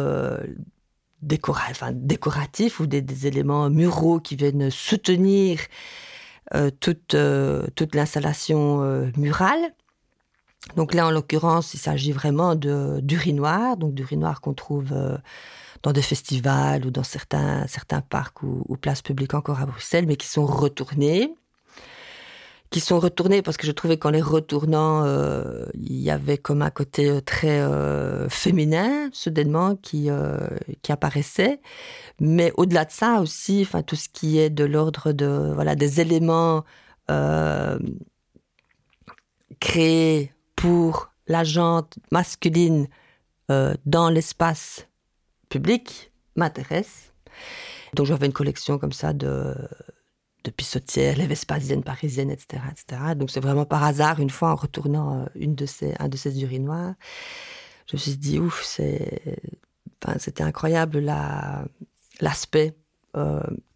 décoratifs 1.21 2.79
ou 2.79 2.87
des, 2.87 3.27
éléments 3.27 3.69
muraux 3.69 4.19
qui 4.19 4.37
viennent 4.37 4.71
soutenir 4.71 5.59
toute, 6.79 7.15
toute 7.75 7.95
l'installation 7.95 9.11
murale. 9.17 9.73
Donc 10.77 10.93
là, 10.93 11.05
en 11.07 11.11
l'occurrence, 11.11 11.73
il 11.73 11.79
s'agit 11.79 12.13
vraiment 12.13 12.55
d'urinoir, 12.55 13.75
donc 13.75 13.93
d'urinoir 13.93 14.39
qu'on 14.39 14.53
trouve 14.53 14.93
dans 15.83 15.91
des 15.91 16.01
festivals 16.01 16.85
ou 16.85 16.91
dans 16.91 17.03
certains, 17.03 17.65
certains 17.67 18.01
parcs 18.01 18.43
ou, 18.43 18.77
places 18.77 19.01
publiques 19.01 19.33
encore 19.33 19.61
à 19.61 19.65
Bruxelles, 19.65 20.05
mais 20.07 20.15
qui 20.15 20.27
sont 20.27 20.45
retournés. 20.45 21.33
Qui 22.69 22.79
sont 22.79 22.99
retournés 22.99 23.41
parce 23.41 23.57
que 23.57 23.67
je 23.67 23.73
trouvais 23.73 23.97
qu'en 23.97 24.11
les 24.11 24.21
retournant, 24.21 25.03
euh, 25.05 25.65
il 25.73 25.99
y 25.99 26.09
avait 26.09 26.37
comme 26.37 26.61
un 26.61 26.69
côté 26.69 27.09
euh, 27.09 27.19
très 27.19 27.59
euh, 27.59 28.29
féminin, 28.29 29.09
soudainement, 29.11 29.75
qui, 29.75 30.09
qui 30.81 30.91
apparaissait. 30.91 31.59
Mais 32.19 32.53
au-delà 32.55 32.85
de 32.85 32.91
ça 32.91 33.19
aussi, 33.19 33.63
enfin, 33.63 33.81
tout 33.83 33.97
ce 33.97 34.07
qui 34.07 34.39
est 34.39 34.49
de 34.49 34.63
l'ordre 34.63 35.11
de, 35.11 35.51
voilà, 35.53 35.75
des 35.75 35.99
éléments 35.99 36.63
créés 39.59 40.31
pour 40.55 41.11
la 41.27 41.43
jante 41.43 41.95
masculine 42.09 42.87
dans 43.85 44.09
l'espace 44.09 44.87
public 45.51 46.11
m'intéresse. 46.35 47.13
Donc 47.93 48.07
j'avais 48.07 48.25
une 48.25 48.33
collection 48.33 48.79
comme 48.79 48.93
ça 48.93 49.13
de, 49.13 49.53
de 50.43 50.51
pissotières, 50.51 51.17
les 51.17 51.27
Vespasiennes 51.27 51.83
parisiennes, 51.83 52.31
etc., 52.31 52.63
etc. 52.71 53.13
Donc 53.15 53.29
c'est 53.29 53.41
vraiment 53.41 53.65
par 53.65 53.83
hasard, 53.83 54.19
une 54.19 54.31
fois 54.31 54.51
en 54.51 54.55
retournant 54.55 55.19
euh, 55.19 55.25
une 55.35 55.53
de 55.53 55.67
ces, 55.67 55.93
un 55.99 56.07
de 56.07 56.17
ces 56.17 56.41
urinoirs, 56.41 56.95
je 57.87 57.95
me 57.95 57.99
suis 57.99 58.15
dit, 58.15 58.39
ouf, 58.39 58.63
c'est, 58.63 59.37
c'était 60.17 60.43
incroyable 60.43 60.99
la, 60.99 61.65
l'aspect 62.21 62.73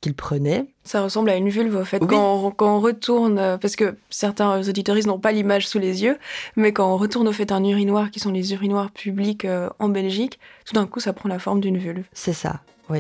qu'il 0.02 0.14
prenait. 0.14 0.68
Ça 0.84 1.02
ressemble 1.02 1.30
à 1.30 1.36
une 1.36 1.50
vulve, 1.50 1.76
au 1.76 1.84
fait. 1.84 2.00
Quand, 2.00 2.54
on, 2.60 2.80
retourne, 2.80 3.38
euh, 3.38 3.58
parce 3.58 3.76
que 3.76 3.96
certains 4.10 4.68
auditoristes 4.68 5.08
n'ont 5.08 5.20
pas 5.20 5.32
l'image 5.32 5.68
sous 5.68 5.80
les 5.80 6.04
yeux, 6.04 6.18
mais 6.56 6.72
quand 6.72 6.94
on 6.94 6.98
retourne 6.98 7.28
au 7.28 7.32
fait 7.32 7.52
un 7.52 7.64
urinoir, 7.64 8.12
qui 8.12 8.20
sont 8.20 8.32
les 8.32 8.54
urinoirs 8.54 8.92
publics 8.92 9.46
euh, 9.46 9.70
en 9.80 9.90
Belgique, 9.90 10.40
tout 10.66 10.74
d'un 10.74 10.86
coup, 10.86 11.00
ça 11.00 11.12
prend 11.12 11.28
la 11.28 11.40
forme 11.40 11.60
d'une 11.60 11.78
vulve. 11.78 12.06
C'est 12.14 12.34
ça, 12.34 12.62
oui. 12.90 13.00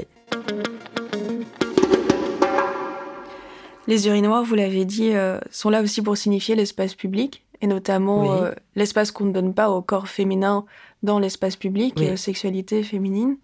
Les 3.87 4.07
urinoirs, 4.07 4.43
vous 4.43 4.55
l'avez 4.55 4.83
dit, 4.83 5.11
sont 5.51 5.69
là 5.69 5.83
aussi 5.83 6.01
pour 6.01 6.17
signifier 6.17 6.55
l'espace 6.55 6.95
public, 6.95 7.43
et 7.61 7.67
notamment 7.67 8.35
l'espace 8.75 9.11
qu'on 9.11 9.25
ne 9.25 9.31
donne 9.31 9.53
pas 9.53 9.69
au 9.69 9.83
corps 9.83 10.07
féminin 10.07 10.65
dans 11.03 11.19
l'espace 11.19 11.55
public 11.55 12.01
et 12.01 12.13
aux 12.13 12.17
sexualités 12.17 12.81
féminines. 12.81 13.37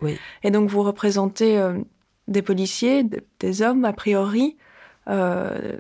Et 0.44 0.50
donc, 0.50 0.68
vous 0.68 0.82
représentez 0.82 1.62
des 2.28 2.42
policiers, 2.42 3.06
des 3.40 3.62
hommes 3.62 3.86
a 3.86 3.94
priori. 3.94 4.58
Euh, 5.08 5.78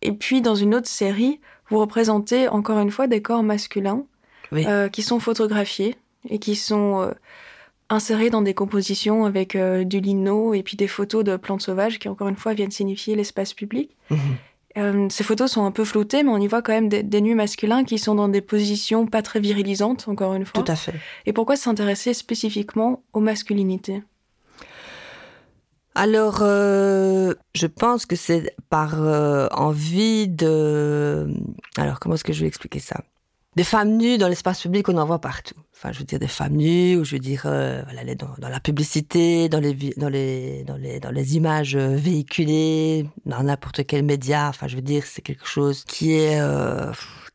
et 0.00 0.12
puis 0.12 0.40
dans 0.40 0.54
une 0.54 0.74
autre 0.74 0.88
série, 0.88 1.40
vous 1.68 1.78
représentez 1.78 2.48
encore 2.48 2.78
une 2.78 2.90
fois 2.90 3.06
des 3.06 3.22
corps 3.22 3.42
masculins 3.42 4.04
euh, 4.52 4.88
qui 4.88 5.02
sont 5.02 5.20
photographiés 5.20 5.96
et 6.28 6.38
qui 6.38 6.56
sont 6.56 7.00
euh, 7.00 7.12
insérés 7.88 8.30
dans 8.30 8.42
des 8.42 8.54
compositions 8.54 9.24
avec 9.24 9.56
du 9.56 10.00
lino 10.00 10.54
et 10.54 10.62
puis 10.62 10.76
des 10.76 10.88
photos 10.88 11.24
de 11.24 11.36
plantes 11.36 11.62
sauvages 11.62 11.98
qui 11.98 12.08
encore 12.08 12.28
une 12.28 12.36
fois 12.36 12.54
viennent 12.54 12.70
signifier 12.70 13.14
l'espace 13.14 13.54
public. 13.54 13.96
Mhm. 14.10 15.10
ces 15.10 15.24
photos 15.24 15.52
sont 15.52 15.66
un 15.66 15.70
peu 15.70 15.84
floutées, 15.84 16.22
mais 16.22 16.30
on 16.30 16.38
y 16.38 16.46
voit 16.46 16.62
quand 16.62 16.72
même 16.72 16.88
des, 16.88 17.02
des, 17.02 17.20
nus 17.20 17.34
masculins 17.34 17.84
qui 17.84 17.98
sont 17.98 18.14
dans 18.14 18.28
des 18.28 18.40
positions 18.40 19.06
pas 19.06 19.20
très 19.20 19.40
virilisantes, 19.40 20.08
encore 20.08 20.32
une 20.32 20.46
fois. 20.46 20.62
Tout 20.62 20.72
à 20.72 20.76
fait. 20.76 20.94
Et 21.26 21.34
pourquoi 21.34 21.56
s'intéresser 21.56 22.14
spécifiquement 22.14 23.02
aux 23.12 23.20
masculinités? 23.20 24.02
Alors, 25.94 26.38
euh, 26.40 27.34
je 27.54 27.66
pense 27.66 28.06
que 28.06 28.16
c'est 28.16 28.54
par 28.70 29.02
euh, 29.02 29.46
envie 29.52 30.26
de... 30.26 31.28
Alors, 31.76 32.00
comment 32.00 32.14
est-ce 32.14 32.24
que 32.24 32.32
je 32.32 32.40
vais 32.40 32.46
expliquer 32.46 32.78
ça? 32.78 33.02
Des 33.56 33.64
femmes 33.64 33.98
nues 33.98 34.16
dans 34.16 34.28
l'espace 34.28 34.62
public, 34.62 34.88
on 34.88 34.96
en 34.96 35.04
voit 35.04 35.20
partout. 35.20 35.56
Enfin, 35.74 35.92
je 35.92 35.98
veux 35.98 36.06
dire 36.06 36.18
des 36.18 36.28
femmes 36.28 36.56
nues, 36.56 36.96
ou 36.96 37.04
je 37.04 37.16
veux 37.16 37.18
dire 37.18 37.42
euh, 37.44 37.82
voilà, 37.84 38.14
dans, 38.14 38.30
dans, 38.38 38.48
la 38.48 38.60
publicité, 38.60 39.50
dans 39.50 39.60
les, 39.60 39.74
dans 39.98 40.08
les, 40.08 40.64
dans 40.64 40.76
les, 40.76 41.00
dans 41.00 41.10
les 41.10 41.36
images 41.36 41.76
véhiculées, 41.76 43.06
dans 43.26 43.42
n'importe 43.42 43.84
quel 43.86 44.02
média. 44.04 44.48
Enfin, 44.48 44.68
je 44.68 44.76
veux 44.76 44.82
dire, 44.82 45.04
c'est 45.04 45.20
quelque 45.20 45.46
chose 45.46 45.84
qui 45.84 46.12
est 46.12 46.40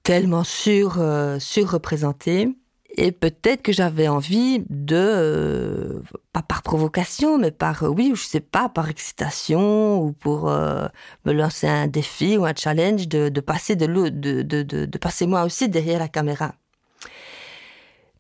tellement 0.01 0.43
sur, 0.43 0.99
surreprésenté. 1.39 2.57
Et 2.99 3.11
peut-être 3.11 3.61
que 3.61 3.71
j'avais 3.71 4.07
envie 4.07 4.63
de, 4.71 4.95
euh, 4.95 6.01
pas 6.33 6.41
par 6.41 6.63
provocation, 6.63 7.37
mais 7.37 7.51
par, 7.51 7.83
euh, 7.83 7.89
oui, 7.89 8.11
je 8.15 8.23
sais 8.23 8.39
pas, 8.39 8.69
par 8.69 8.89
excitation 8.89 10.01
ou 10.01 10.13
pour 10.13 10.49
euh, 10.49 10.87
me 11.25 11.31
lancer 11.31 11.67
un 11.67 11.85
défi 11.85 12.37
ou 12.37 12.45
un 12.45 12.55
challenge 12.55 13.07
de, 13.07 13.29
passer 13.39 13.75
de, 13.75 13.85
de, 13.85 14.41
de, 14.41 14.63
de, 14.63 14.97
passer 14.97 15.27
moi 15.27 15.43
aussi 15.43 15.69
derrière 15.69 15.99
la 15.99 16.07
caméra. 16.07 16.55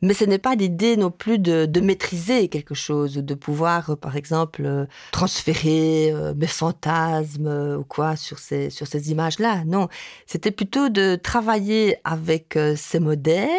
Mais 0.03 0.13
ce 0.13 0.25
n'est 0.25 0.37
pas 0.37 0.53
l'idée 0.53 0.95
non 0.95 1.09
plus 1.09 1.39
de, 1.39 1.81
maîtriser 1.81 2.47
quelque 2.47 2.75
chose, 2.75 3.17
ou 3.17 3.23
de 3.23 3.33
pouvoir, 3.33 3.97
par 3.97 4.15
exemple, 4.15 4.85
transférer 5.11 6.13
mes 6.35 6.45
fantasmes 6.45 7.77
ou 7.79 7.83
quoi 7.83 8.15
sur 8.15 8.37
ces, 8.37 8.69
sur 8.69 8.85
ces 8.85 9.09
images-là. 9.09 9.63
Non, 9.65 9.87
c'était 10.27 10.51
plutôt 10.51 10.89
de 10.89 11.15
travailler 11.15 11.97
avec 12.03 12.59
ces 12.75 12.99
modèles 12.99 13.49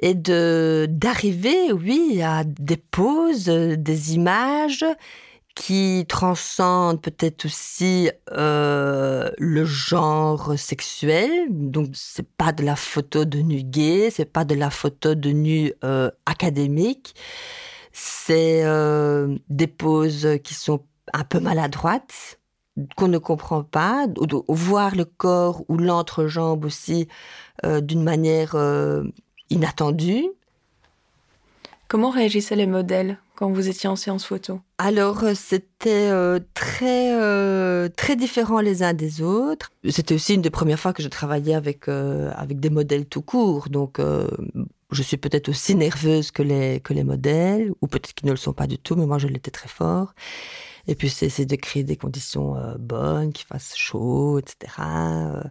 et 0.00 0.14
de 0.14 0.86
d'arriver, 0.90 1.72
oui, 1.72 2.22
à 2.22 2.44
des 2.44 2.76
poses, 2.76 3.46
des 3.46 4.14
images 4.14 4.84
qui 5.54 6.06
transcendent 6.08 7.02
peut-être 7.02 7.44
aussi 7.44 8.10
euh, 8.32 9.30
le 9.38 9.64
genre 9.64 10.58
sexuel. 10.58 11.46
Donc 11.50 11.90
c'est 11.92 12.28
pas 12.28 12.52
de 12.52 12.64
la 12.64 12.76
photo 12.76 13.24
de 13.24 13.38
nu 13.38 13.62
gay, 13.62 14.10
c'est 14.10 14.24
pas 14.24 14.44
de 14.44 14.54
la 14.54 14.70
photo 14.70 15.14
de 15.14 15.30
nu 15.30 15.72
euh, 15.84 16.10
académique. 16.26 17.14
C'est 17.92 18.64
euh, 18.64 19.36
des 19.50 19.66
poses 19.66 20.28
qui 20.42 20.54
sont 20.54 20.84
un 21.12 21.24
peu 21.24 21.40
maladroites, 21.40 22.40
qu'on 22.96 23.08
ne 23.08 23.18
comprend 23.18 23.64
pas, 23.64 24.06
ou, 24.18 24.54
voir 24.54 24.96
le 24.96 25.04
corps 25.04 25.62
ou 25.68 25.76
l'entrejambe 25.76 26.64
aussi 26.64 27.08
d'une 27.62 28.02
manière 28.02 28.56
inattendu. 29.52 30.24
Comment 31.88 32.10
réagissaient 32.10 32.56
les 32.56 32.66
modèles 32.66 33.18
quand 33.34 33.50
vous 33.50 33.68
étiez 33.68 33.86
en 33.86 33.96
séance 33.96 34.24
photo? 34.24 34.60
Alors 34.78 35.24
euh, 35.24 35.34
c'était 35.34 36.08
euh, 36.10 36.40
très 36.54 37.14
euh, 37.14 37.90
très 37.94 38.16
différent 38.16 38.60
les 38.60 38.82
uns 38.82 38.94
des 38.94 39.20
autres. 39.20 39.70
C'était 39.90 40.14
aussi 40.14 40.34
une 40.34 40.40
des 40.40 40.48
premières 40.48 40.80
fois 40.80 40.94
que 40.94 41.02
je 41.02 41.08
travaillais 41.08 41.54
avec 41.54 41.88
avec 41.88 42.60
des 42.60 42.70
modèles 42.70 43.04
tout 43.04 43.20
court, 43.20 43.68
donc 43.68 44.00
je 44.90 45.02
suis 45.02 45.18
peut-être 45.18 45.50
aussi 45.50 45.74
nerveuse 45.74 46.30
que 46.30 46.42
les 46.42 46.80
que 46.80 46.94
les 46.94 47.04
modèles, 47.04 47.72
ou 47.82 47.86
peut-être 47.88 48.14
qu'ils 48.14 48.26
ne 48.26 48.32
le 48.32 48.38
sont 48.38 48.54
pas 48.54 48.66
du 48.66 48.78
tout, 48.78 48.96
mais 48.96 49.04
moi 49.04 49.18
je 49.18 49.28
l'étais 49.28 49.50
très 49.50 49.68
fort. 49.68 50.14
Et 50.88 50.94
puis 50.94 51.08
c'est 51.08 51.46
de 51.46 51.56
créer 51.56 51.84
des 51.84 51.96
conditions 51.96 52.56
euh, 52.56 52.74
bonnes, 52.78 53.32
qu'il 53.32 53.46
fasse 53.46 53.76
chaud, 53.76 54.38
etc. 54.38 54.72
Euh. 54.80 55.42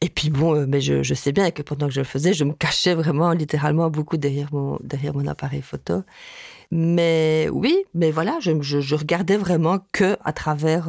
Et 0.00 0.08
puis 0.08 0.30
bon, 0.30 0.54
euh, 0.54 0.66
mais 0.68 0.80
je, 0.80 1.14
sais 1.14 1.32
bien 1.32 1.50
que 1.50 1.62
pendant 1.62 1.86
que 1.88 1.94
je 1.94 2.00
le 2.00 2.04
faisais, 2.04 2.34
je 2.34 2.44
me 2.44 2.52
cachais 2.52 2.94
vraiment 2.94 3.32
littéralement 3.32 3.90
beaucoup 3.90 4.18
derrière 4.18 4.52
mon 4.52 5.26
appareil 5.26 5.62
photo. 5.62 6.02
Mais 6.70 7.48
oui, 7.52 7.84
mais 7.94 8.10
voilà, 8.10 8.38
je, 8.40 8.60
je, 8.60 8.94
regardais 8.94 9.36
vraiment 9.36 9.78
que 9.92 10.16
à 10.24 10.32
travers 10.32 10.88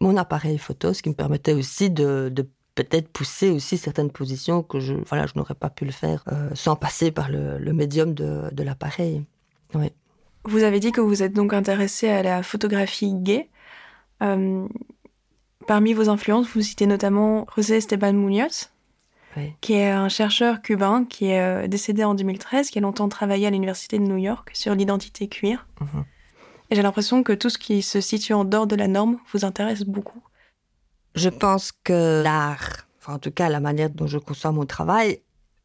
mon 0.00 0.16
appareil 0.16 0.58
photo, 0.58 0.94
ce 0.94 1.02
qui 1.02 1.08
me 1.10 1.14
permettait 1.14 1.52
aussi 1.52 1.90
de, 1.90 2.32
peut-être 2.76 3.08
pousser 3.08 3.50
aussi 3.50 3.76
certaines 3.76 4.10
positions 4.10 4.62
que 4.62 4.80
je, 4.80 4.94
voilà, 5.08 5.26
je 5.26 5.32
n'aurais 5.36 5.54
pas 5.54 5.70
pu 5.70 5.84
le 5.84 5.92
faire 5.92 6.24
sans 6.54 6.76
passer 6.76 7.10
par 7.10 7.30
le, 7.30 7.72
médium 7.72 8.14
de, 8.14 8.44
de 8.52 8.62
l'appareil. 8.62 9.24
Oui. 9.74 9.90
Vous 10.44 10.62
avez 10.62 10.80
dit 10.80 10.92
que 10.92 11.00
vous 11.00 11.22
êtes 11.22 11.32
donc 11.32 11.52
intéressé 11.52 12.08
à 12.08 12.22
la 12.22 12.42
photographie 12.42 13.12
gay. 13.14 13.50
Euh, 14.22 14.66
parmi 15.66 15.92
vos 15.92 16.08
influences, 16.08 16.48
vous 16.48 16.62
citez 16.62 16.86
notamment 16.86 17.46
José 17.56 17.76
Esteban 17.76 18.14
Muñoz, 18.14 18.70
qui 19.60 19.74
est 19.74 19.90
un 19.90 20.08
chercheur 20.08 20.62
cubain 20.62 21.04
qui 21.04 21.26
est 21.26 21.40
euh, 21.40 21.68
décédé 21.68 22.04
en 22.04 22.14
2013, 22.14 22.70
qui 22.70 22.78
a 22.78 22.82
longtemps 22.82 23.08
travaillé 23.08 23.46
à 23.46 23.50
l'université 23.50 23.98
de 23.98 24.04
New 24.04 24.16
York 24.16 24.50
sur 24.54 24.74
l'identité 24.74 25.28
cuir. 25.28 25.66
Mhm. 25.80 26.04
Et 26.70 26.76
j'ai 26.76 26.82
l'impression 26.82 27.22
que 27.22 27.32
tout 27.32 27.50
ce 27.50 27.58
qui 27.58 27.82
se 27.82 28.00
situe 28.00 28.32
en 28.32 28.44
dehors 28.44 28.66
de 28.66 28.76
la 28.76 28.88
norme 28.88 29.18
vous 29.32 29.44
intéresse 29.44 29.82
beaucoup. 29.82 30.22
Je 31.14 31.28
pense 31.28 31.72
que 31.72 32.22
l'art, 32.22 32.86
enfin 32.98 33.14
en 33.14 33.18
tout 33.18 33.32
cas 33.32 33.48
la 33.48 33.60
manière 33.60 33.90
dont 33.90 34.06
je 34.06 34.18
conçois 34.18 34.52
mon 34.52 34.66
travail, 34.66 35.20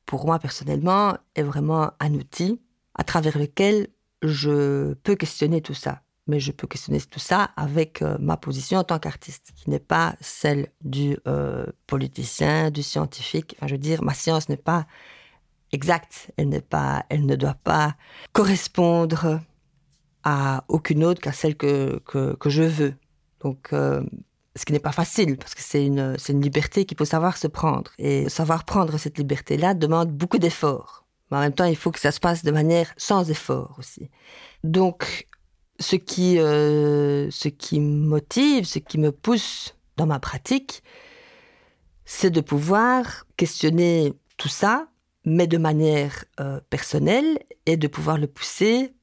pour 0.05 0.25
moi 0.25 0.39
personnellement, 0.39 1.15
est 1.35 1.43
vraiment 1.43 1.91
un 1.99 2.13
outil 2.15 2.59
à 2.95 3.03
travers 3.03 3.37
lequel 3.37 3.87
je 4.27 4.93
peux 4.93 5.15
questionner 5.15 5.61
tout 5.61 5.73
ça. 5.73 6.01
Mais 6.27 6.39
je 6.39 6.51
peux 6.51 6.65
questionner 6.65 6.99
tout 7.01 7.19
ça 7.19 7.51
avec 7.55 8.01
euh, 8.01 8.17
ma 8.19 8.35
position 8.35 8.79
en 8.79 8.83
tant 8.83 8.97
qu'artiste, 8.97 9.51
qui 9.55 9.69
n'est 9.69 9.79
pas 9.79 10.15
celle 10.21 10.69
du 10.83 11.17
euh, 11.27 11.67
politicien, 11.85 12.71
du 12.71 12.81
scientifique. 12.81 13.55
Enfin, 13.57 13.67
je 13.67 13.73
veux 13.73 13.79
dire, 13.79 14.01
ma 14.01 14.15
science 14.15 14.49
n'est 14.49 14.57
pas 14.57 14.87
exacte. 15.71 16.31
Elle 16.37 16.49
n'est 16.49 16.61
pas, 16.61 17.05
elle 17.09 17.27
ne 17.27 17.35
doit 17.35 17.57
pas 17.63 17.95
correspondre 18.33 19.39
à 20.23 20.63
aucune 20.67 21.03
autre 21.03 21.21
qu'à 21.21 21.31
celle 21.31 21.55
que, 21.55 21.99
que, 21.99 22.49
je 22.49 22.63
veux. 22.63 22.95
Donc, 23.41 23.69
euh, 23.73 24.03
ce 24.55 24.65
qui 24.65 24.73
n'est 24.73 24.79
pas 24.79 24.91
facile, 24.91 25.37
parce 25.37 25.53
que 25.53 25.61
c'est 25.61 25.85
une, 25.85 26.17
c'est 26.17 26.33
une 26.33 26.41
liberté 26.41 26.85
qu'il 26.85 26.97
faut 26.97 27.05
savoir 27.05 27.37
se 27.37 27.47
prendre. 27.47 27.91
Et 27.99 28.29
savoir 28.29 28.65
prendre 28.65 28.97
cette 28.97 29.19
liberté-là 29.19 29.75
demande 29.75 30.11
beaucoup 30.11 30.39
d'efforts. 30.39 31.04
Mais 31.29 31.37
en 31.37 31.41
même 31.41 31.53
temps, 31.53 31.65
il 31.65 31.75
faut 31.75 31.91
que 31.91 31.99
ça 31.99 32.11
se 32.11 32.19
passe 32.19 32.43
de 32.43 32.51
manière 32.51 32.93
sans 32.97 33.29
effort 33.29 33.75
aussi. 33.79 34.09
Donc, 34.63 35.27
ce 35.79 35.95
qui, 35.95 36.39
euh, 36.39 37.29
ce 37.31 37.47
qui 37.47 37.79
motive, 37.79 38.65
ce 38.65 38.79
qui 38.79 38.97
me 38.97 39.11
pousse 39.11 39.75
dans 39.97 40.05
ma 40.05 40.19
pratique, 40.19 40.83
c'est 42.05 42.29
de 42.29 42.41
pouvoir 42.41 43.25
questionner 43.37 44.13
tout 44.37 44.47
ça, 44.47 44.87
mais 45.25 45.47
de 45.47 45.57
manière 45.57 46.25
euh, 46.39 46.59
personnelle, 46.69 47.39
et 47.65 47.77
de 47.77 47.87
pouvoir 47.87 48.17
le 48.17 48.27
pousser 48.27 48.93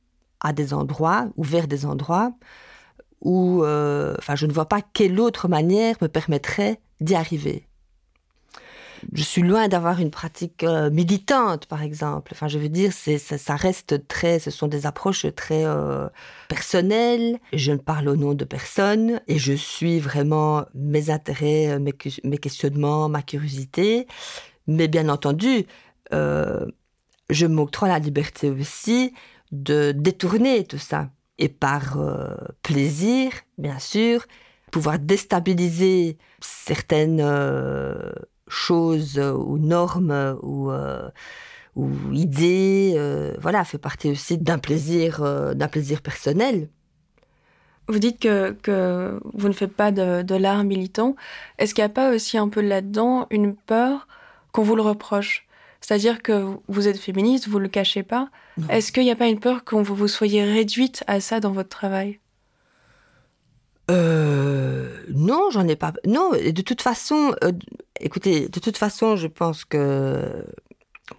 à 0.41 0.53
des 0.53 0.73
endroits 0.73 1.29
ou 1.37 1.43
vers 1.43 1.67
des 1.67 1.85
endroits 1.85 2.33
où, 3.21 3.63
euh, 3.63 4.15
enfin, 4.19 4.35
je 4.35 4.47
ne 4.47 4.53
vois 4.53 4.67
pas 4.67 4.81
quelle 4.83 5.21
autre 5.21 5.49
manière 5.49 5.97
me 6.01 6.09
permettrait 6.09 6.81
d'y 7.01 7.15
arriver 7.15 7.69
je 9.13 9.23
suis 9.23 9.43
loin 9.43 9.69
d'avoir 9.69 10.01
une 10.01 10.11
pratique 10.11 10.63
euh, 10.65 10.91
militante, 10.91 11.67
par 11.67 11.83
exemple. 11.83 12.33
Enfin, 12.35 12.49
je 12.49 12.59
veux 12.59 12.69
dire, 12.69 12.93
ça, 12.93 13.57
reste 13.57 14.07
très, 14.07 14.39
ce 14.39 14.51
sont 14.51 14.69
des 14.69 14.87
approches 14.87 15.27
très 15.35 15.65
euh, 15.65 16.09
personnelles. 16.49 17.39
Je 17.53 17.73
ne 17.73 17.79
parle 17.79 18.09
au 18.09 18.17
nom 18.17 18.35
de 18.35 18.45
personne 18.45 19.21
et 19.29 19.39
je 19.39 19.53
suis 19.53 19.99
vraiment 19.99 20.65
mes 20.75 21.11
intérêts, 21.11 21.71
euh, 21.71 21.79
mes 22.25 22.39
questionnements, 22.39 23.09
ma 23.09 23.23
curiosité. 23.23 24.07
Mais 24.67 24.89
bien 24.89 25.09
entendu, 25.09 25.67
je 26.13 27.47
m'octroie 27.47 27.89
la 27.89 27.99
liberté 27.99 28.51
aussi 28.51 29.13
de 29.51 29.93
détourner 29.93 30.65
tout 30.65 30.79
ça 30.79 31.11
et 31.39 31.49
par 31.49 31.99
plaisir, 32.63 33.33
bien 33.59 33.81
sûr, 33.81 34.25
pouvoir 34.71 35.01
déstabiliser 35.01 36.17
certaines 36.41 37.21
choses 38.53 39.19
euh, 39.19 39.33
ou 39.33 39.59
normes 39.59 40.39
ou 40.43 40.71
euh, 40.71 41.09
ou 41.75 41.91
idées, 42.13 42.93
euh, 42.97 43.35
voilà, 43.41 43.65
fait 43.65 43.79
partie 43.79 44.11
aussi 44.11 44.37
d'un 44.37 44.59
plaisir, 44.59 45.23
d'un 45.55 45.69
plaisir 45.69 46.03
personnel. 46.03 46.69
Vous 47.89 47.99
dites 47.99 48.21
que, 48.21 48.53
que 48.53 49.19
vous 49.33 49.49
ne 49.49 49.55
faites 49.55 49.73
pas 49.73 49.91
de, 49.91 50.21
de 50.21 50.35
l'art 50.35 50.65
militant. 50.65 51.17
Est-ce 51.59 51.75
qu'il 51.75 51.83
n'y 51.83 51.87
a 51.87 51.95
pas 51.95 52.15
aussi 52.15 52.37
un 52.37 52.51
peu 52.51 52.61
là-dedans 52.61 53.27
une 53.31 53.57
peur 53.57 54.07
qu'on 54.53 54.63
vous 54.63 54.77
le 54.77 54.83
reproche? 54.83 55.47
C'est-à-dire 55.81 56.23
que 56.23 56.45
vous 56.69 56.89
êtes 56.89 56.99
féministe, 56.99 57.49
vous 57.49 57.59
ne 57.59 57.65
le 57.65 57.69
cachez 57.69 58.03
pas. 58.03 58.29
Est-ce 58.69 58.93
qu'il 58.93 59.05
n'y 59.05 59.11
a 59.11 59.17
pas 59.17 59.27
une 59.27 59.41
peur 59.41 59.65
qu'on 59.65 59.83
vous, 59.83 59.97
vous 59.97 60.09
soyez 60.09 60.45
réduite 60.45 61.03
à 61.07 61.21
ça 61.21 61.41
dans 61.41 61.53
votre 61.53 61.71
travail? 61.71 62.21
Euh, 63.91 64.92
non, 65.15 65.51
j'en 65.51 65.67
ai 65.69 65.77
pas. 65.77 65.93
Non, 66.07 66.33
de 66.33 66.63
toute 66.63 66.83
façon, 66.83 67.35
euh, 67.45 67.53
écoutez, 68.01 68.49
de 68.49 68.61
toute 68.61 68.77
façon, 68.77 69.17
je 69.17 69.27
pense 69.27 69.65
que 69.65 70.45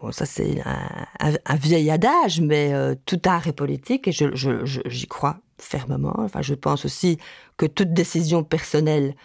bon, 0.02 0.12
ça 0.12 0.26
c'est 0.26 0.62
un, 0.66 1.56
vieil 1.56 1.90
adage, 1.90 2.42
mais 2.42 2.74
euh, 2.74 2.96
tout 3.06 3.22
art 3.26 3.48
est 3.48 3.54
politique 3.54 4.08
et 4.08 4.12
je, 4.12 4.82
j'y 4.86 5.08
crois 5.08 5.40
fermement. 5.58 6.16
Enfin, 6.18 6.42
je 6.42 6.54
pense 6.54 6.86
aussi 6.86 7.18
que 7.58 7.66
toute 7.66 7.94
décision 7.94 8.44
personnelle 8.44 9.16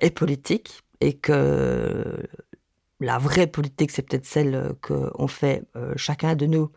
est 0.00 0.10
politique 0.10 0.82
et 1.00 1.12
que 1.12 2.26
la 2.98 3.18
vraie 3.18 3.46
politique, 3.46 3.92
c'est 3.92 4.02
peut-être 4.02 4.26
celle 4.26 4.74
qu'on 4.82 5.28
fait 5.28 5.62
chacun 5.94 6.34
de 6.34 6.46
nous 6.46 6.72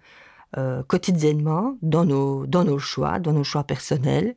quotidiennement 0.88 1.76
dans 1.82 2.06
nos 2.06 2.46
dans 2.46 2.64
nos 2.64 2.78
choix, 2.78 3.18
dans 3.18 3.34
nos 3.34 3.44
choix 3.44 3.64
personnels 3.64 4.36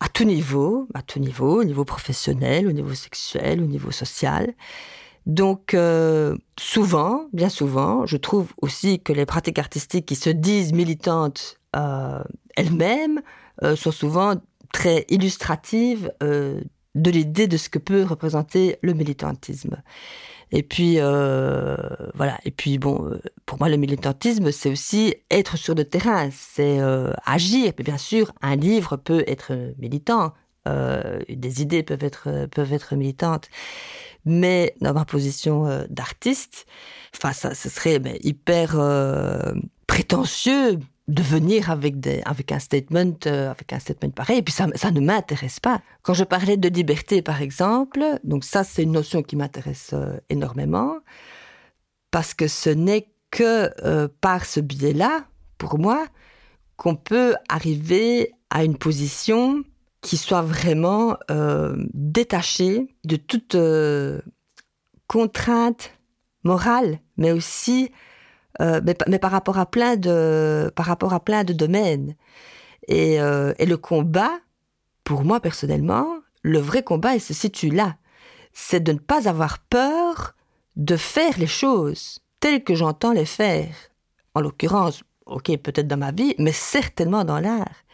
à 0.00 0.08
tout 0.08 0.24
niveau, 0.24 0.88
à 0.94 1.02
tout 1.02 1.18
niveau, 1.20 1.60
au 1.60 1.64
niveau 1.64 1.84
professionnel, 1.84 2.66
au 2.66 2.72
niveau 2.72 2.94
sexuel, 2.94 3.62
au 3.62 3.66
niveau 3.66 3.90
social. 3.90 4.54
Donc 5.26 5.74
euh, 5.74 6.36
souvent, 6.58 7.26
bien 7.32 7.50
souvent, 7.50 8.06
je 8.06 8.16
trouve 8.16 8.52
aussi 8.62 9.00
que 9.00 9.12
les 9.12 9.26
pratiques 9.26 9.58
artistiques 9.58 10.06
qui 10.06 10.16
se 10.16 10.30
disent 10.30 10.72
militantes 10.72 11.58
euh, 11.76 12.22
elles-mêmes 12.56 13.20
euh, 13.62 13.76
sont 13.76 13.92
souvent 13.92 14.34
très 14.72 15.04
illustratives 15.08 16.12
de 16.20 17.10
l'idée 17.10 17.46
de 17.48 17.56
ce 17.56 17.68
que 17.68 17.78
peut 17.78 18.04
représenter 18.04 18.78
le 18.82 18.94
militantisme. 18.94 19.82
Et 20.52 20.62
puis 20.62 20.96
euh, 20.98 21.76
voilà. 22.14 22.38
Et 22.44 22.50
puis 22.50 22.78
bon, 22.78 23.06
euh, 23.06 23.20
pour 23.46 23.58
moi, 23.58 23.68
le 23.68 23.76
militantisme, 23.76 24.50
c'est 24.52 24.70
aussi 24.70 25.14
être 25.30 25.56
sur 25.56 25.74
le 25.74 25.84
terrain, 25.84 26.28
c'est 26.32 26.80
euh, 26.80 27.12
agir. 27.24 27.72
Et 27.78 27.82
bien 27.82 27.98
sûr, 27.98 28.32
un 28.42 28.56
livre 28.56 28.96
peut 28.96 29.24
être 29.26 29.52
militant, 29.78 30.32
des 30.66 31.62
idées 31.62 31.82
peuvent 31.82 32.04
être 32.04 32.46
peuvent 32.46 32.72
être 32.72 32.94
militantes. 32.94 33.48
Mais 34.24 34.74
dans 34.80 34.92
ma 34.92 35.04
position 35.04 35.86
d'artiste, 35.88 36.66
enfin 37.16 37.32
ça, 37.32 37.54
ce 37.54 37.68
serait 37.68 37.98
ben, 37.98 38.16
hyper 38.22 38.76
prétentieux 39.86 40.78
de 41.10 41.22
venir 41.22 41.70
avec, 41.70 41.98
des, 41.98 42.22
avec 42.24 42.52
un 42.52 42.60
statement, 42.60 43.16
euh, 43.26 43.50
avec 43.50 43.72
un 43.72 43.80
statement 43.80 44.10
pareil. 44.10 44.38
Et 44.38 44.42
puis 44.42 44.54
ça, 44.54 44.68
ça 44.76 44.90
ne 44.92 45.00
m'intéresse 45.00 45.58
pas. 45.58 45.82
Quand 46.02 46.14
je 46.14 46.24
parlais 46.24 46.56
de 46.56 46.68
liberté, 46.68 47.20
par 47.20 47.42
exemple, 47.42 48.04
donc 48.22 48.44
ça 48.44 48.62
c'est 48.62 48.84
une 48.84 48.92
notion 48.92 49.22
qui 49.22 49.36
m'intéresse 49.36 49.90
euh, 49.92 50.16
énormément 50.28 50.98
parce 52.12 52.32
que 52.32 52.46
ce 52.46 52.70
n'est 52.70 53.08
que 53.30 53.70
euh, 53.84 54.08
par 54.20 54.44
ce 54.44 54.60
biais-là, 54.60 55.24
pour 55.58 55.78
moi, 55.78 56.06
qu'on 56.76 56.94
peut 56.94 57.34
arriver 57.48 58.32
à 58.50 58.64
une 58.64 58.76
position 58.76 59.62
qui 60.00 60.16
soit 60.16 60.40
vraiment 60.40 61.18
détachée 61.92 62.96
de 63.04 63.16
toute 63.16 63.54
contrainte 65.06 65.92
morale, 66.42 67.00
mais 67.18 67.32
aussi 67.32 67.92
euh, 68.60 68.80
mais, 69.08 69.18
par 69.18 69.30
rapport 69.30 69.58
à 69.58 69.66
plein 69.66 69.96
de, 69.96 70.70
par 70.74 70.86
rapport 70.86 71.14
à 71.14 71.20
plein 71.20 71.44
de 71.44 71.52
domaines. 71.52 72.14
Et, 72.88 73.20
euh, 73.20 73.52
et 73.58 73.66
le 73.66 73.76
combat, 73.76 74.32
pour 75.04 75.24
moi 75.24 75.40
personnellement, 75.40 76.06
le 76.42 76.58
vrai 76.58 76.82
combat, 76.82 77.14
il 77.14 77.20
se 77.20 77.34
situe 77.34 77.70
là. 77.70 77.96
C'est 78.52 78.80
de 78.80 78.92
ne 78.92 78.98
pas 78.98 79.28
avoir 79.28 79.58
peur 79.58 80.34
de 80.76 80.96
faire 80.96 81.38
les 81.38 81.46
choses 81.46 82.20
telles 82.40 82.64
que 82.64 82.74
j'entends 82.74 83.12
les 83.12 83.26
faire. 83.26 83.74
En 84.34 84.40
l'occurrence, 84.40 85.02
ok, 85.26 85.56
peut-être 85.58 85.88
dans 85.88 85.98
ma 85.98 86.12
vie, 86.12 86.34
mais 86.38 86.52
certainement 86.52 87.24
dans 87.24 87.38
l'art. 87.38 87.84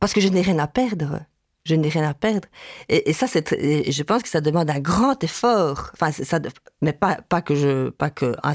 Parce 0.00 0.12
que 0.12 0.20
je 0.20 0.28
n'ai 0.28 0.42
rien 0.42 0.58
à 0.58 0.66
perdre 0.66 1.20
je 1.64 1.74
n'ai 1.74 1.88
rien 1.88 2.08
à 2.08 2.14
perdre. 2.14 2.48
Et, 2.88 3.12
ça, 3.12 3.26
c'est, 3.26 3.90
je 3.90 4.02
pense 4.02 4.22
que 4.22 4.28
ça 4.28 4.40
demande 4.40 4.70
un 4.70 4.80
grand 4.80 5.22
effort. 5.22 5.90
Enfin, 5.94 6.10
ça, 6.12 6.40
mais 6.80 6.92
pas, 6.92 7.16
que 7.42 7.54
je, 7.54 7.90
pas 7.90 8.10
que, 8.10 8.34
ah, 8.42 8.52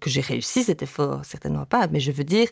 que 0.00 0.10
j'ai 0.10 0.20
réussi 0.20 0.64
cet 0.64 0.82
effort, 0.82 1.24
certainement 1.24 1.66
pas. 1.66 1.88
Mais 1.88 2.00
je 2.00 2.12
veux 2.12 2.24
dire, 2.24 2.48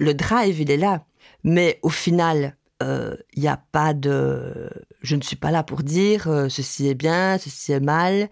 le 0.00 0.14
drive, 0.14 0.60
il 0.60 0.70
est 0.70 0.76
là. 0.76 1.04
Mais 1.42 1.78
au 1.82 1.90
final, 1.90 2.56
il 2.80 2.86
euh, 2.86 3.16
n'y 3.36 3.48
a 3.48 3.56
pas 3.56 3.94
de, 3.94 4.70
je 5.02 5.16
ne 5.16 5.22
suis 5.22 5.36
pas 5.36 5.50
là 5.50 5.62
pour 5.62 5.82
dire 5.82 6.28
euh, 6.28 6.48
ceci 6.48 6.88
est 6.88 6.94
bien, 6.94 7.38
ceci 7.38 7.72
est 7.72 7.80
mal. 7.80 8.28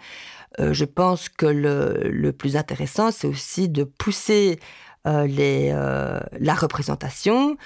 Euh, 0.61 0.72
je 0.72 0.85
pense 0.85 1.28
que 1.28 1.46
le, 1.46 2.08
le 2.11 2.32
plus 2.32 2.56
intéressant, 2.56 3.11
c'est 3.11 3.26
aussi 3.26 3.68
de 3.68 3.85
pousser 3.85 4.58
les, 5.04 5.72
la 6.38 6.54
représentation 6.54 7.56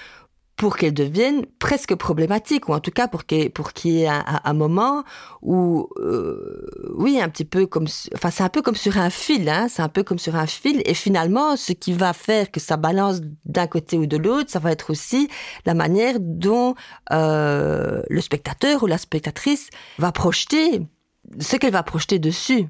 pour 0.57 0.75
qu'elle 0.75 0.93
devienne 0.93 1.45
presque 1.59 1.93
problématique, 1.93 2.67
ou 2.67 2.73
en 2.73 2.79
tout 2.79 2.91
cas 2.91 3.07
pour 3.07 3.25
qu'il 3.25 3.51
pour 3.51 3.71
y 3.85 4.01
ait 4.01 4.07
un, 4.07 4.53
moment 4.53 5.03
où, 5.43 5.87
euh, 5.97 6.67
oui, 6.95 7.21
un 7.21 7.29
petit 7.29 7.45
peu 7.45 7.67
comme, 7.67 7.85
enfin 8.15 8.31
c'est 8.31 8.43
un 8.43 8.49
peu 8.49 8.63
comme 8.63 8.75
sur 8.75 8.97
un 8.97 9.11
fil, 9.11 9.47
hein, 9.49 9.67
c'est 9.69 9.83
un 9.83 9.87
peu 9.87 10.01
comme 10.01 10.17
sur 10.17 10.35
un 10.35 10.47
fil, 10.47 10.81
et 10.85 10.95
finalement 10.95 11.55
ce 11.55 11.73
qui 11.73 11.93
va 11.93 12.11
faire 12.11 12.49
que 12.49 12.59
ça 12.59 12.75
balance 12.75 13.21
d'un 13.45 13.67
côté 13.67 13.99
ou 13.99 14.07
de 14.07 14.17
l'autre, 14.17 14.49
ça 14.49 14.57
va 14.57 14.71
être 14.71 14.89
aussi 14.89 15.29
la 15.67 15.75
manière 15.75 16.15
dont 16.19 16.73
euh, 17.11 18.01
le 18.09 18.21
spectateur 18.21 18.81
ou 18.81 18.87
la 18.87 18.97
spectatrice 18.97 19.69
va 19.99 20.11
projeter 20.11 20.81
ce 21.39 21.55
qu'elle 21.57 21.73
va 21.73 21.83
projeter 21.83 22.17
dessus. 22.17 22.65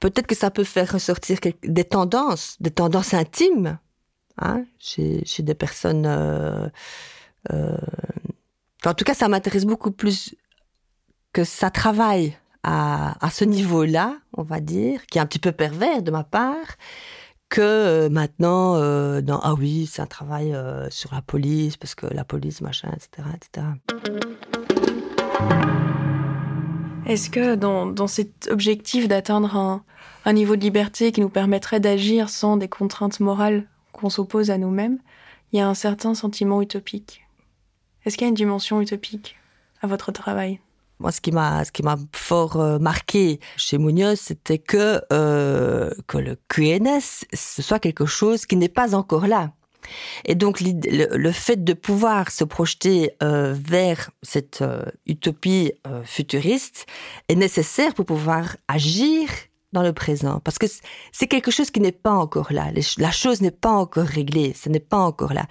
Peut-être 0.00 0.26
que 0.26 0.34
ça 0.34 0.50
peut 0.50 0.64
faire 0.64 0.92
ressortir 0.92 1.38
des 1.62 1.84
tendances, 1.84 2.56
des 2.60 2.70
tendances 2.70 3.14
intimes 3.14 3.78
hein, 4.38 4.64
chez, 4.78 5.22
des 5.38 5.54
personnes. 5.54 6.06
Euh, 6.06 6.68
euh, 7.52 7.76
en 8.84 8.94
tout 8.94 9.04
cas, 9.04 9.14
ça 9.14 9.28
m'intéresse 9.28 9.64
beaucoup 9.64 9.90
plus 9.90 10.34
que 11.32 11.44
ça 11.44 11.70
travaille 11.70 12.36
à, 12.62 13.30
ce 13.30 13.44
niveau-là, 13.44 14.16
on 14.32 14.42
va 14.42 14.58
dire, 14.58 15.06
qui 15.06 15.18
est 15.18 15.20
un 15.20 15.26
petit 15.26 15.38
peu 15.38 15.52
pervers 15.52 16.02
de 16.02 16.10
ma 16.10 16.24
part, 16.24 16.76
que 17.48 17.60
euh, 17.60 18.08
maintenant, 18.08 18.74
dans, 19.20 19.38
ah 19.38 19.54
oui, 19.54 19.88
c'est 19.90 20.02
un 20.02 20.06
travail 20.06 20.56
sur 20.90 21.14
la 21.14 21.22
police, 21.22 21.76
parce 21.76 21.94
que 21.94 22.06
la 22.06 22.24
police, 22.24 22.60
machin, 22.62 22.90
etc. 22.92 23.28
etc. 23.34 23.66
Est-ce 27.06 27.30
que 27.30 27.54
dans, 27.54 27.86
dans, 27.86 28.08
cet 28.08 28.48
objectif 28.50 29.06
d'atteindre 29.06 29.54
un, 29.54 29.84
un 30.24 30.32
niveau 30.32 30.56
de 30.56 30.62
liberté 30.62 31.12
qui 31.12 31.20
nous 31.20 31.28
permettrait 31.28 31.78
d'agir 31.78 32.28
sans 32.28 32.56
des 32.56 32.68
contraintes 32.68 33.20
morales 33.20 33.68
qu'on 33.96 34.10
s'oppose 34.10 34.50
à 34.50 34.58
nous-mêmes, 34.58 34.98
il 35.52 35.58
y 35.58 35.60
a 35.60 35.68
un 35.68 35.74
certain 35.74 36.14
sentiment 36.14 36.62
utopique. 36.62 37.22
Est-ce 38.04 38.16
qu'il 38.16 38.24
y 38.24 38.28
a 38.28 38.28
une 38.28 38.34
dimension 38.34 38.80
utopique 38.80 39.36
à 39.82 39.86
votre 39.86 40.12
travail? 40.12 40.60
Moi, 40.98 41.12
ce 41.12 41.20
qui 41.20 41.30
m'a, 41.30 41.64
ce 41.64 41.72
qui 41.72 41.82
m'a 41.82 41.96
fort 42.12 42.56
euh, 42.56 42.78
marqué 42.78 43.38
chez 43.56 43.76
Munoz, 43.76 44.18
c'était 44.18 44.58
que 44.58 45.02
euh, 45.12 45.90
que 46.06 46.16
le 46.16 46.36
QNS 46.48 47.26
ce 47.34 47.62
soit 47.62 47.78
quelque 47.78 48.06
chose 48.06 48.46
qui 48.46 48.56
n'est 48.56 48.70
pas 48.70 48.94
encore 48.94 49.26
là. 49.26 49.52
Et 50.24 50.34
donc 50.34 50.60
le, 50.60 51.32
fait 51.32 51.62
de 51.62 51.72
pouvoir 51.72 52.32
se 52.32 52.42
projeter 52.42 53.12
euh, 53.22 53.54
vers 53.56 54.10
cette 54.22 54.64
utopie 55.06 55.72
futuriste 56.02 56.86
est 57.28 57.36
nécessaire 57.36 57.94
pour 57.94 58.04
pouvoir 58.04 58.56
agir 58.66 59.28
dans 59.76 59.82
le 59.82 59.92
présent, 59.92 60.40
parce 60.42 60.56
que 60.56 60.66
c'est 61.12 61.26
quelque 61.26 61.50
chose 61.50 61.70
qui 61.70 61.80
n'est 61.80 62.00
pas 62.06 62.16
encore 62.24 62.50
là. 62.50 62.64
La 62.96 63.10
chose 63.10 63.42
n'est 63.42 63.58
pas 63.66 63.74
encore 63.84 64.06
réglée, 64.06 64.54
ce 64.54 64.70
n'est 64.70 64.80
pas 64.80 64.96
encore 64.96 65.34
là. 65.34 65.46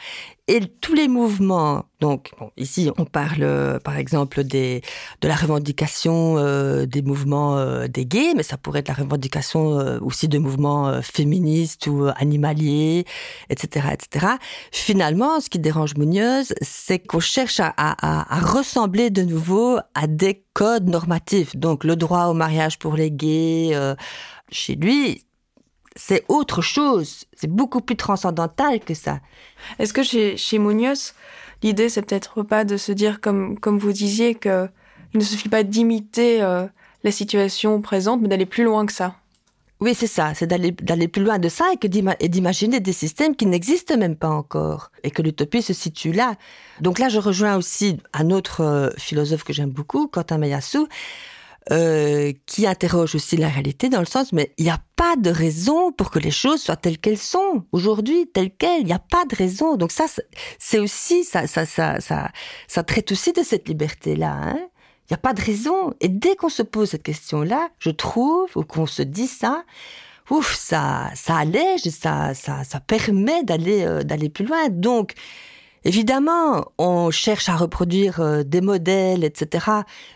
Et 0.47 0.61
tous 0.79 0.93
les 0.93 1.07
mouvements, 1.07 1.85
donc 1.99 2.31
bon, 2.39 2.51
ici 2.55 2.91
on 2.99 3.05
parle 3.05 3.41
euh, 3.41 3.79
par 3.79 3.97
exemple 3.97 4.43
des, 4.43 4.83
de 5.21 5.27
la 5.27 5.33
revendication 5.33 6.37
euh, 6.37 6.85
des 6.85 7.01
mouvements 7.01 7.57
euh, 7.57 7.87
des 7.87 8.05
gays, 8.05 8.35
mais 8.35 8.43
ça 8.43 8.55
pourrait 8.55 8.81
être 8.81 8.89
la 8.89 8.93
revendication 8.93 9.79
euh, 9.79 9.97
aussi 10.01 10.27
de 10.27 10.37
mouvements 10.37 10.87
euh, 10.87 11.01
féministes 11.01 11.87
ou 11.87 12.09
animaliers, 12.15 13.05
etc., 13.49 13.87
etc. 13.93 14.33
Finalement, 14.71 15.39
ce 15.39 15.49
qui 15.49 15.57
dérange 15.57 15.95
Munoz, 15.95 16.53
c'est 16.61 16.99
qu'on 16.99 17.19
cherche 17.19 17.59
à, 17.59 17.73
à, 17.75 18.35
à, 18.35 18.39
ressembler 18.39 19.09
de 19.09 19.23
nouveau 19.23 19.79
à 19.95 20.05
des 20.05 20.43
codes 20.53 20.87
normatifs. 20.87 21.55
Donc 21.55 21.83
le 21.83 21.95
droit 21.95 22.25
au 22.25 22.35
mariage 22.35 22.77
pour 22.77 22.93
les 22.95 23.09
gays, 23.09 23.75
chez 24.51 24.75
lui, 24.75 25.25
c'est 25.95 26.25
autre 26.27 26.61
chose. 26.61 27.25
C'est 27.33 27.49
beaucoup 27.49 27.81
plus 27.81 27.95
transcendantal 27.95 28.79
que 28.79 28.93
ça. 28.93 29.19
Est-ce 29.79 29.93
que 29.93 30.03
chez, 30.03 30.37
chez 30.37 30.59
Munoz, 30.59 31.13
l'idée, 31.63 31.89
c'est 31.89 32.01
peut-être 32.01 32.43
pas 32.43 32.65
de 32.65 32.77
se 32.77 32.91
dire, 32.91 33.21
comme, 33.21 33.59
comme 33.59 33.77
vous 33.77 33.93
disiez, 33.93 34.35
qu'il 34.35 34.69
ne 35.13 35.21
suffit 35.21 35.49
pas 35.49 35.63
d'imiter 35.63 36.41
euh, 36.41 36.65
la 37.03 37.11
situation 37.11 37.81
présente, 37.81 38.21
mais 38.21 38.27
d'aller 38.27 38.45
plus 38.45 38.63
loin 38.63 38.85
que 38.85 38.93
ça? 38.93 39.15
Oui, 39.81 39.93
c'est 39.93 40.07
ça, 40.07 40.33
c'est 40.33 40.47
d'aller 40.47 40.71
d'aller 40.71 41.09
plus 41.09 41.21
loin 41.21 41.37
de 41.37 41.49
ça 41.49 41.65
et 41.73 41.77
que 41.77 41.87
d'imaginer 41.87 42.79
des 42.79 42.93
systèmes 42.93 43.35
qui 43.35 43.45
n'existent 43.45 43.97
même 43.97 44.15
pas 44.15 44.29
encore 44.29 44.89
et 45.03 45.11
que 45.11 45.21
l'utopie 45.21 45.61
se 45.61 45.73
situe 45.73 46.13
là. 46.13 46.35
Donc 46.79 46.97
là, 46.97 47.09
je 47.09 47.19
rejoins 47.19 47.57
aussi 47.57 47.97
un 48.13 48.29
autre 48.31 48.61
euh, 48.61 48.89
philosophe 48.97 49.43
que 49.43 49.51
j'aime 49.51 49.71
beaucoup, 49.71 50.07
Quentin 50.07 50.37
Meillassoux, 50.37 50.87
euh, 51.71 52.31
qui 52.45 52.67
interroge 52.67 53.15
aussi 53.15 53.37
la 53.37 53.49
réalité 53.49 53.89
dans 53.89 53.99
le 53.99 54.05
sens, 54.05 54.33
mais 54.33 54.51
il 54.57 54.65
n'y 54.65 54.71
a 54.71 54.81
pas 54.95 55.15
de 55.15 55.29
raison 55.29 55.91
pour 55.91 56.11
que 56.11 56.19
les 56.19 56.31
choses 56.31 56.61
soient 56.61 56.75
telles 56.75 56.99
qu'elles 56.99 57.17
sont 57.17 57.65
aujourd'hui, 57.71 58.27
telles 58.27 58.51
quelles. 58.51 58.81
Il 58.81 58.87
n'y 58.87 58.93
a 58.93 58.99
pas 58.99 59.25
de 59.25 59.35
raison. 59.35 59.75
Donc 59.75 59.91
ça, 59.91 60.05
c'est 60.59 60.79
aussi 60.79 61.23
ça, 61.23 61.47
ça, 61.47 61.65
ça, 61.65 61.99
ça, 62.01 62.31
ça 62.67 62.83
traite 62.83 63.11
aussi 63.11 63.33
de 63.33 63.43
cette 63.43 63.67
liberté-là. 63.67 64.31
Hein 64.31 64.59
il 65.05 65.13
n'y 65.13 65.15
a 65.15 65.19
pas 65.19 65.33
de 65.33 65.41
raison. 65.41 65.93
Et 66.01 66.09
dès 66.09 66.35
qu'on 66.35 66.49
se 66.49 66.63
pose 66.63 66.89
cette 66.89 67.03
question-là, 67.03 67.69
je 67.77 67.91
trouve, 67.91 68.49
ou 68.55 68.63
qu'on 68.63 68.87
se 68.87 69.03
dit 69.03 69.27
ça, 69.27 69.63
ouf, 70.31 70.55
ça, 70.55 71.11
ça 71.13 71.37
allège 71.37 71.81
ça, 71.81 72.33
ça, 72.33 72.63
ça 72.63 72.79
permet 72.79 73.43
d'aller, 73.43 73.85
euh, 73.85 74.01
d'aller 74.01 74.29
plus 74.29 74.45
loin. 74.45 74.69
Donc, 74.69 75.13
Évidemment, 75.85 76.65
on 76.79 77.11
cherche 77.11 77.47
à 77.47 77.55
reproduire 77.55 78.19
euh, 78.19 78.43
des 78.43 78.59
modèles, 78.59 79.23
etc. 79.23 79.67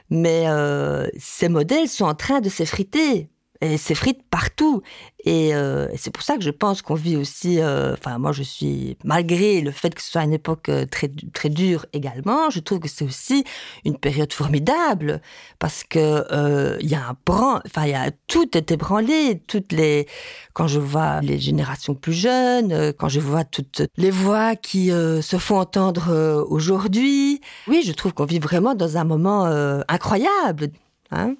Mais 0.09 0.45
euh, 0.47 1.07
ces 1.19 1.47
modèles 1.47 1.87
sont 1.87 2.05
en 2.05 2.15
train 2.15 2.41
de 2.41 2.49
s'effriter 2.49 3.29
et 3.61 3.77
s'effrite 3.77 4.21
partout. 4.29 4.81
Et, 5.25 5.53
euh, 5.53 5.87
c'est 5.97 6.11
pour 6.11 6.23
ça 6.23 6.37
que 6.37 6.43
je 6.43 6.49
pense 6.49 6.81
qu'on 6.81 6.95
vit 6.95 7.17
aussi. 7.17 7.59
Euh, 7.59 7.93
enfin, 7.93 8.17
moi, 8.17 8.31
je 8.31 8.43
suis 8.43 8.97
malgré 9.03 9.59
le 9.61 9.71
fait 9.71 9.93
que 9.93 10.01
ce 10.01 10.11
soit 10.11 10.23
une 10.23 10.33
époque 10.33 10.69
euh, 10.69 10.85
très 10.85 11.11
très 11.33 11.49
dure 11.49 11.85
également, 11.91 12.49
je 12.49 12.59
trouve 12.61 12.79
que 12.79 12.87
c'est 12.87 13.03
aussi 13.03 13.43
une 13.83 13.97
période 13.97 14.31
formidable 14.31 15.21
parce 15.59 15.83
que 15.83 16.25
euh, 16.31 16.77
il 16.79 16.89
y 16.89 16.95
a 16.95 17.09
un 17.09 17.17
bran, 17.25 17.59
enfin, 17.65 17.85
il 17.85 17.91
y 17.91 17.95
a 17.95 18.11
tout 18.27 18.57
est 18.57 18.71
ébranlé. 18.71 19.41
Toutes 19.47 19.73
les 19.73 20.07
quand 20.53 20.67
je 20.67 20.79
vois 20.79 21.19
les 21.21 21.39
générations 21.39 21.95
plus 21.95 22.13
jeunes, 22.13 22.93
quand 22.93 23.09
je 23.09 23.19
vois 23.19 23.43
toutes 23.43 23.81
les 23.97 24.11
voix 24.11 24.55
qui 24.55 24.87
se 24.89 25.37
font 25.37 25.59
entendre 25.59 26.45
aujourd'hui, 26.49 27.41
oui, 27.67 27.83
je 27.85 27.91
trouve 27.91 28.13
qu'on 28.13 28.25
vit 28.25 28.39
vraiment 28.39 28.75
dans 28.75 28.97
un 28.97 29.03
moment 29.03 29.45
incroyable. 29.87 30.69
Hein 31.11 31.35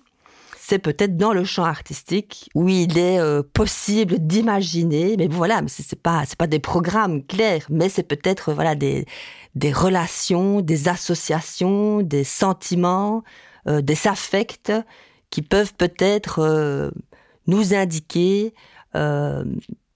c'est 0.69 0.79
peut-être 0.79 1.17
dans 1.17 1.33
le 1.33 1.43
champ 1.43 1.63
artistique 1.63 2.49
où 2.53 2.69
il 2.69 2.99
est 2.99 3.19
euh, 3.19 3.41
possible 3.41 4.19
d'imaginer, 4.19 5.15
mais 5.17 5.27
voilà, 5.27 5.63
mais 5.63 5.67
c'est 5.67 5.99
pas 5.99 6.23
pas 6.37 6.45
des 6.45 6.59
programmes 6.59 7.25
clairs, 7.25 7.65
mais 7.71 7.89
c'est 7.89 8.03
peut-être 8.03 8.53
voilà 8.53 8.75
des 8.75 9.05
des 9.55 9.73
relations, 9.73 10.61
des 10.61 10.87
associations, 10.87 12.03
des 12.03 12.23
sentiments, 12.23 13.23
euh, 13.67 13.81
des 13.81 14.07
affects 14.07 14.71
qui 15.31 15.41
peuvent 15.41 15.73
peut-être 15.73 16.39
euh, 16.39 16.91
nous 17.47 17.73
indiquer 17.73 18.53
euh, 18.95 19.43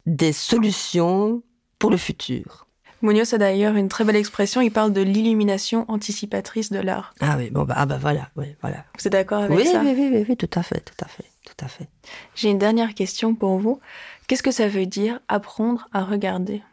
des 0.07 0.33
solutions 0.33 1.43
pour 1.77 1.91
le 1.91 1.97
futur. 1.97 2.62
Munoz 3.03 3.33
a 3.33 3.37
d'ailleurs 3.37 3.75
une 3.75 3.89
très 3.89 4.05
belle 4.05 4.15
expression, 4.15 4.61
il 4.61 4.71
parle 4.71 4.93
de 4.93 5.01
l'illumination 5.01 5.83
anticipatrice 5.89 6.71
de 6.71 6.79
l'art. 6.79 7.13
Ah 7.19 7.35
oui, 7.37 7.49
bon 7.49 7.63
bah, 7.63 7.75
ah 7.77 7.85
bah 7.85 7.97
voilà, 7.99 8.29
oui, 8.37 8.55
voilà. 8.61 8.85
Vous 8.97 9.05
êtes 9.05 9.11
d'accord 9.11 9.43
avec 9.43 9.57
oui, 9.57 9.67
ça? 9.67 9.81
oui, 9.83 9.93
oui, 9.93 10.09
oui, 10.13 10.25
oui, 10.29 10.37
tout 10.37 10.49
à 10.55 10.63
fait, 10.63 10.79
tout 10.79 11.03
à 11.03 11.07
fait, 11.09 11.25
tout 11.45 11.65
à 11.65 11.67
fait. 11.67 11.89
J'ai 12.33 12.49
une 12.49 12.57
dernière 12.57 12.93
question 12.93 13.35
pour 13.35 13.59
vous. 13.59 13.81
Qu'est-ce 14.27 14.41
que 14.41 14.51
ça 14.51 14.69
veut 14.69 14.85
dire 14.85 15.19
apprendre 15.27 15.89
à 15.91 16.05
regarder? 16.05 16.63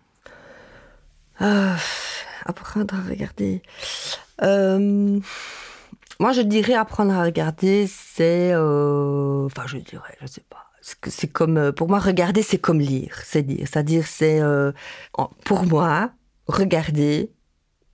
Euh, 1.43 1.75
Apprendre 2.47 2.95
à 2.95 3.09
regarder. 3.09 3.61
Euh, 4.43 5.19
moi, 6.21 6.33
je 6.33 6.43
dirais 6.43 6.75
apprendre 6.75 7.12
à 7.12 7.25
regarder, 7.25 7.88
c'est, 7.88 8.53
euh, 8.53 9.47
enfin, 9.47 9.64
je 9.66 9.79
dirais, 9.79 10.16
je 10.21 10.27
sais 10.29 10.45
pas 10.49 10.71
c'est 10.83 11.29
comme 11.29 11.59
euh, 11.59 11.73
pour 11.73 11.88
moi 11.88 11.99
regarder 11.99 12.43
c'est 12.43 12.59
comme 12.59 12.81
lire 12.81 13.21
c'est 13.25 13.43
dire 13.43 13.66
c'est 13.71 13.79
à 13.79 13.83
dire 13.83 14.07
c'est 14.07 14.40
euh, 14.40 14.73
pour 15.45 15.64
moi 15.66 16.11
regarder, 16.46 17.31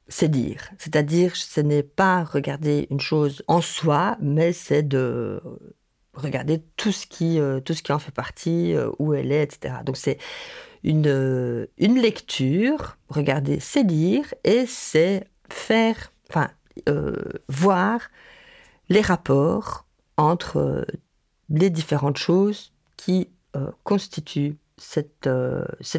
c'est 0.09 0.30
dire. 0.30 0.70
C'est-à-dire, 0.78 1.37
ce 1.37 1.61
n'est 1.61 1.82
pas 1.82 2.24
regarder 2.24 2.87
une 2.90 3.00
chose 3.00 3.42
en 3.48 3.61
soi, 3.61 4.16
mais 4.20 4.52
c'est 4.52 4.82
de 4.82 5.40
regarder 6.16 6.62
tout 6.76 6.92
ce 6.92 7.06
qui, 7.06 7.38
euh, 7.38 7.61
en 7.90 7.98
fait 7.98 8.12
partie, 8.12 8.74
euh, 8.74 8.90
où 8.98 9.14
elle 9.14 9.32
est, 9.32 9.42
etc. 9.42 9.74
Donc 9.85 9.96
c'est 9.96 10.18
une, 10.82 11.06
euh, 11.06 11.66
une 11.78 12.00
lecture, 12.00 12.96
regarder, 13.09 13.61
c'est 13.61 13.82
lire, 13.82 14.32
et 14.44 14.66
c'est 14.66 15.24
faire, 15.48 16.12
voir 17.48 18.00
les 18.90 19.00
rapports 19.00 19.87
entre 20.18 20.87
les 21.48 21.70
différentes 21.70 22.18
choses 22.18 22.72
qui 22.98 23.30
constituent 23.82 24.59
cette 24.76 25.26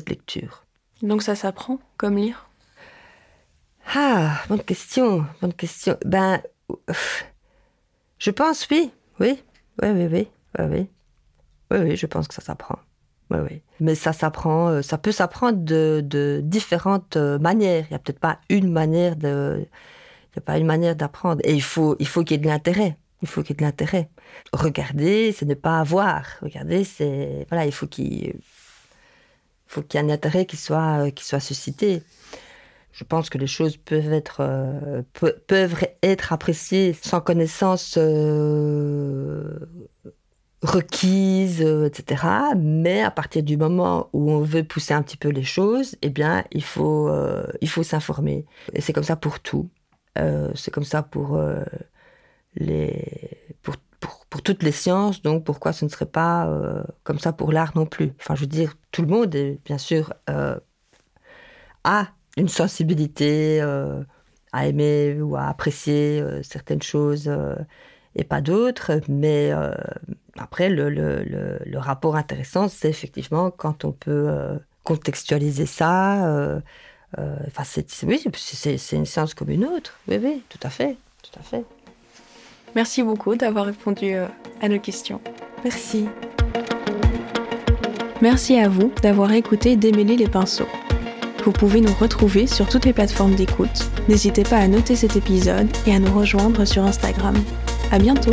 lecture. 0.08 0.67
Donc 1.02 1.22
ça 1.22 1.36
s'apprend 1.36 1.80
comme 1.98 2.18
lire 2.18 2.50
Ah, 3.94 4.42
bonne 4.50 4.64
question, 4.64 5.26
bonne 5.42 5.54
question. 5.54 5.98
Ben, 6.06 6.42
je 8.18 8.32
pense 8.32 8.68
oui, 8.70 8.92
oui, 9.20 9.42
oui, 9.82 9.90
oui, 9.90 10.08
oui, 10.12 10.28
oui, 10.60 10.66
oui, 10.66 10.90
oui, 11.72 11.78
oui 11.78 11.96
je 11.96 12.06
pense 12.06 12.28
que 12.28 12.34
ça 12.34 12.42
s'apprend. 12.42 12.80
Ouais, 13.30 13.40
oui. 13.40 13.62
Mais 13.80 13.96
ça 13.96 14.14
s'apprend, 14.14 14.70
euh, 14.70 14.82
ça 14.82 14.98
peut 14.98 15.12
s'apprendre 15.12 15.60
de, 15.60 16.02
de, 16.04 16.40
différentes 16.44 17.18
euh, 17.18 17.38
manières. 17.40 17.86
Il 17.90 17.92
n'y 17.92 17.96
a 17.96 18.00
peut-être 18.00 18.20
pas 18.20 18.40
une 18.50 18.72
manière 18.72 19.16
de, 19.18 19.66
il 20.32 20.36
y 20.36 20.40
a 20.40 20.42
pas 20.42 20.58
une 20.58 20.66
manière 20.66 20.96
d'apprendre. 20.96 21.42
Et 21.44 21.54
il 21.54 21.62
faut, 21.62 21.96
il 22.00 22.08
faut 22.08 22.24
qu'il 22.24 22.38
y 22.38 22.40
ait 22.40 22.44
de 22.44 22.48
l'intérêt. 22.48 22.98
Il 23.22 23.28
faut 23.28 23.42
qu'il 23.42 23.52
y 23.52 23.54
ait 23.54 23.58
de 23.58 23.64
l'intérêt. 23.64 24.10
Regarder, 24.54 25.34
c'est 25.34 25.46
ne 25.46 25.56
pas 25.56 25.80
avoir. 25.80 26.26
Regarder, 26.42 26.84
c'est, 26.86 27.46
voilà, 27.50 27.66
il 27.66 27.74
faut 27.74 27.88
qu'il, 27.88 28.36
faut 29.68 29.82
qu'il 29.82 30.00
y 30.00 30.04
ait 30.04 30.06
un 30.06 30.14
intérêt 30.14 30.46
qui 30.46 30.58
soit, 30.58 31.12
qui 31.12 31.26
soit 31.26 31.40
suscité. 31.40 32.04
Je 32.98 33.04
pense 33.04 33.30
que 33.30 33.38
les 33.38 33.46
choses 33.46 33.78
peuvent 33.78 34.12
être, 34.12 34.38
euh, 34.40 35.04
peuvent 35.46 35.86
être 36.02 36.34
appréciées 36.34 36.94
sans 37.00 37.22
connaissance 37.22 37.96
euh, 38.00 39.60
requise, 40.64 41.62
euh, 41.62 41.86
etc. 41.86 42.24
Mais 42.58 43.04
à 43.04 43.12
partir 43.12 43.44
du 43.44 43.56
moment 43.56 44.10
où 44.14 44.32
on 44.32 44.42
veut 44.42 44.64
pousser 44.64 44.96
un 44.96 45.04
petit 45.04 45.16
peu 45.18 45.30
les 45.30 45.44
choses, 45.44 45.96
eh 46.02 46.10
bien, 46.10 46.44
il 46.52 46.64
faut, 46.64 47.12
faut 47.68 47.84
s'informer. 47.84 48.48
Et 48.74 48.82
c'est 48.82 48.94
comme 48.94 49.04
ça 49.04 49.16
pour 49.16 49.42
tout. 49.42 49.70
c'est 50.56 50.72
comme 50.72 50.84
ça 50.84 51.04
pour 51.04 51.40
les, 52.56 53.06
pour, 53.62 53.76
pour, 54.30 54.42
toutes 54.42 54.64
les 54.64 54.72
sciences. 54.72 55.22
Donc, 55.22 55.44
pourquoi 55.44 55.74
ce 55.74 55.86
ne 55.86 55.90
serait 55.90 56.06
pas 56.06 56.52
comme 57.04 57.20
ça 57.20 57.34
pour 57.34 57.52
l'art 57.52 57.72
non 57.76 57.86
plus? 57.86 58.14
Enfin, 58.20 58.36
je 58.36 58.42
veux 58.42 58.48
dire, 58.48 58.76
tout 58.92 59.02
le 59.02 59.08
monde, 59.08 59.34
est, 59.36 59.60
bien 59.66 59.78
sûr, 59.78 60.14
a 61.84 62.10
une 62.38 62.50
sensibilité 62.50 63.60
euh, 63.62 64.04
à 64.52 64.68
aimer 64.68 65.20
ou 65.20 65.36
à 65.36 65.48
apprécier 65.48 66.22
euh, 66.22 66.42
certaines 66.44 66.82
choses 66.82 67.28
euh, 67.28 67.56
et 68.16 68.24
pas 68.24 68.42
d'autres. 68.42 68.92
Mais 69.10 69.52
après, 70.38 70.70
le, 70.70 71.78
rapport 71.78 72.16
intéressant, 72.16 72.68
c'est 72.68 72.90
effectivement 72.90 73.52
quand 73.52 73.86
on 73.86 73.92
peut 73.92 74.30
contextualiser 74.84 75.66
ça. 75.68 76.60
Enfin, 77.16 77.64
c'est, 77.64 78.04
oui, 78.04 78.24
c'est, 78.36 78.96
une 78.96 79.06
science 79.06 79.34
comme 79.34 79.50
une 79.50 79.66
autre. 79.66 80.00
Oui, 80.08 80.20
oui, 80.22 80.44
tout 80.50 80.60
à 80.64 80.70
fait, 80.70 80.98
tout 81.22 81.40
à 81.40 81.44
fait. 81.44 81.64
Merci 82.78 83.02
beaucoup 83.02 83.36
d'avoir 83.36 83.66
répondu 83.66 84.14
à 84.62 84.70
nos 84.70 84.78
questions. 84.78 85.20
Merci. 85.64 86.06
Merci 88.22 88.60
à 88.60 88.70
vous 88.70 88.92
d'avoir 89.02 89.32
écouté 89.32 89.76
Démêler 89.76 90.16
les 90.16 90.28
pinceaux. 90.28 90.68
Vous 91.44 91.52
pouvez 91.52 91.82
nous 91.82 91.94
retrouver 92.00 92.46
sur 92.46 92.70
toutes 92.70 92.86
les 92.86 92.94
plateformes 92.94 93.34
d'écoute. 93.34 93.90
N'hésitez 94.08 94.44
pas 94.44 94.58
à 94.58 94.68
noter 94.68 94.96
cet 94.96 95.16
épisode 95.16 95.68
et 95.88 95.96
à 95.96 95.98
nous 95.98 96.14
rejoindre 96.14 96.66
sur 96.66 96.84
Instagram. 96.84 97.36
À 97.92 97.98
bientôt! 97.98 98.30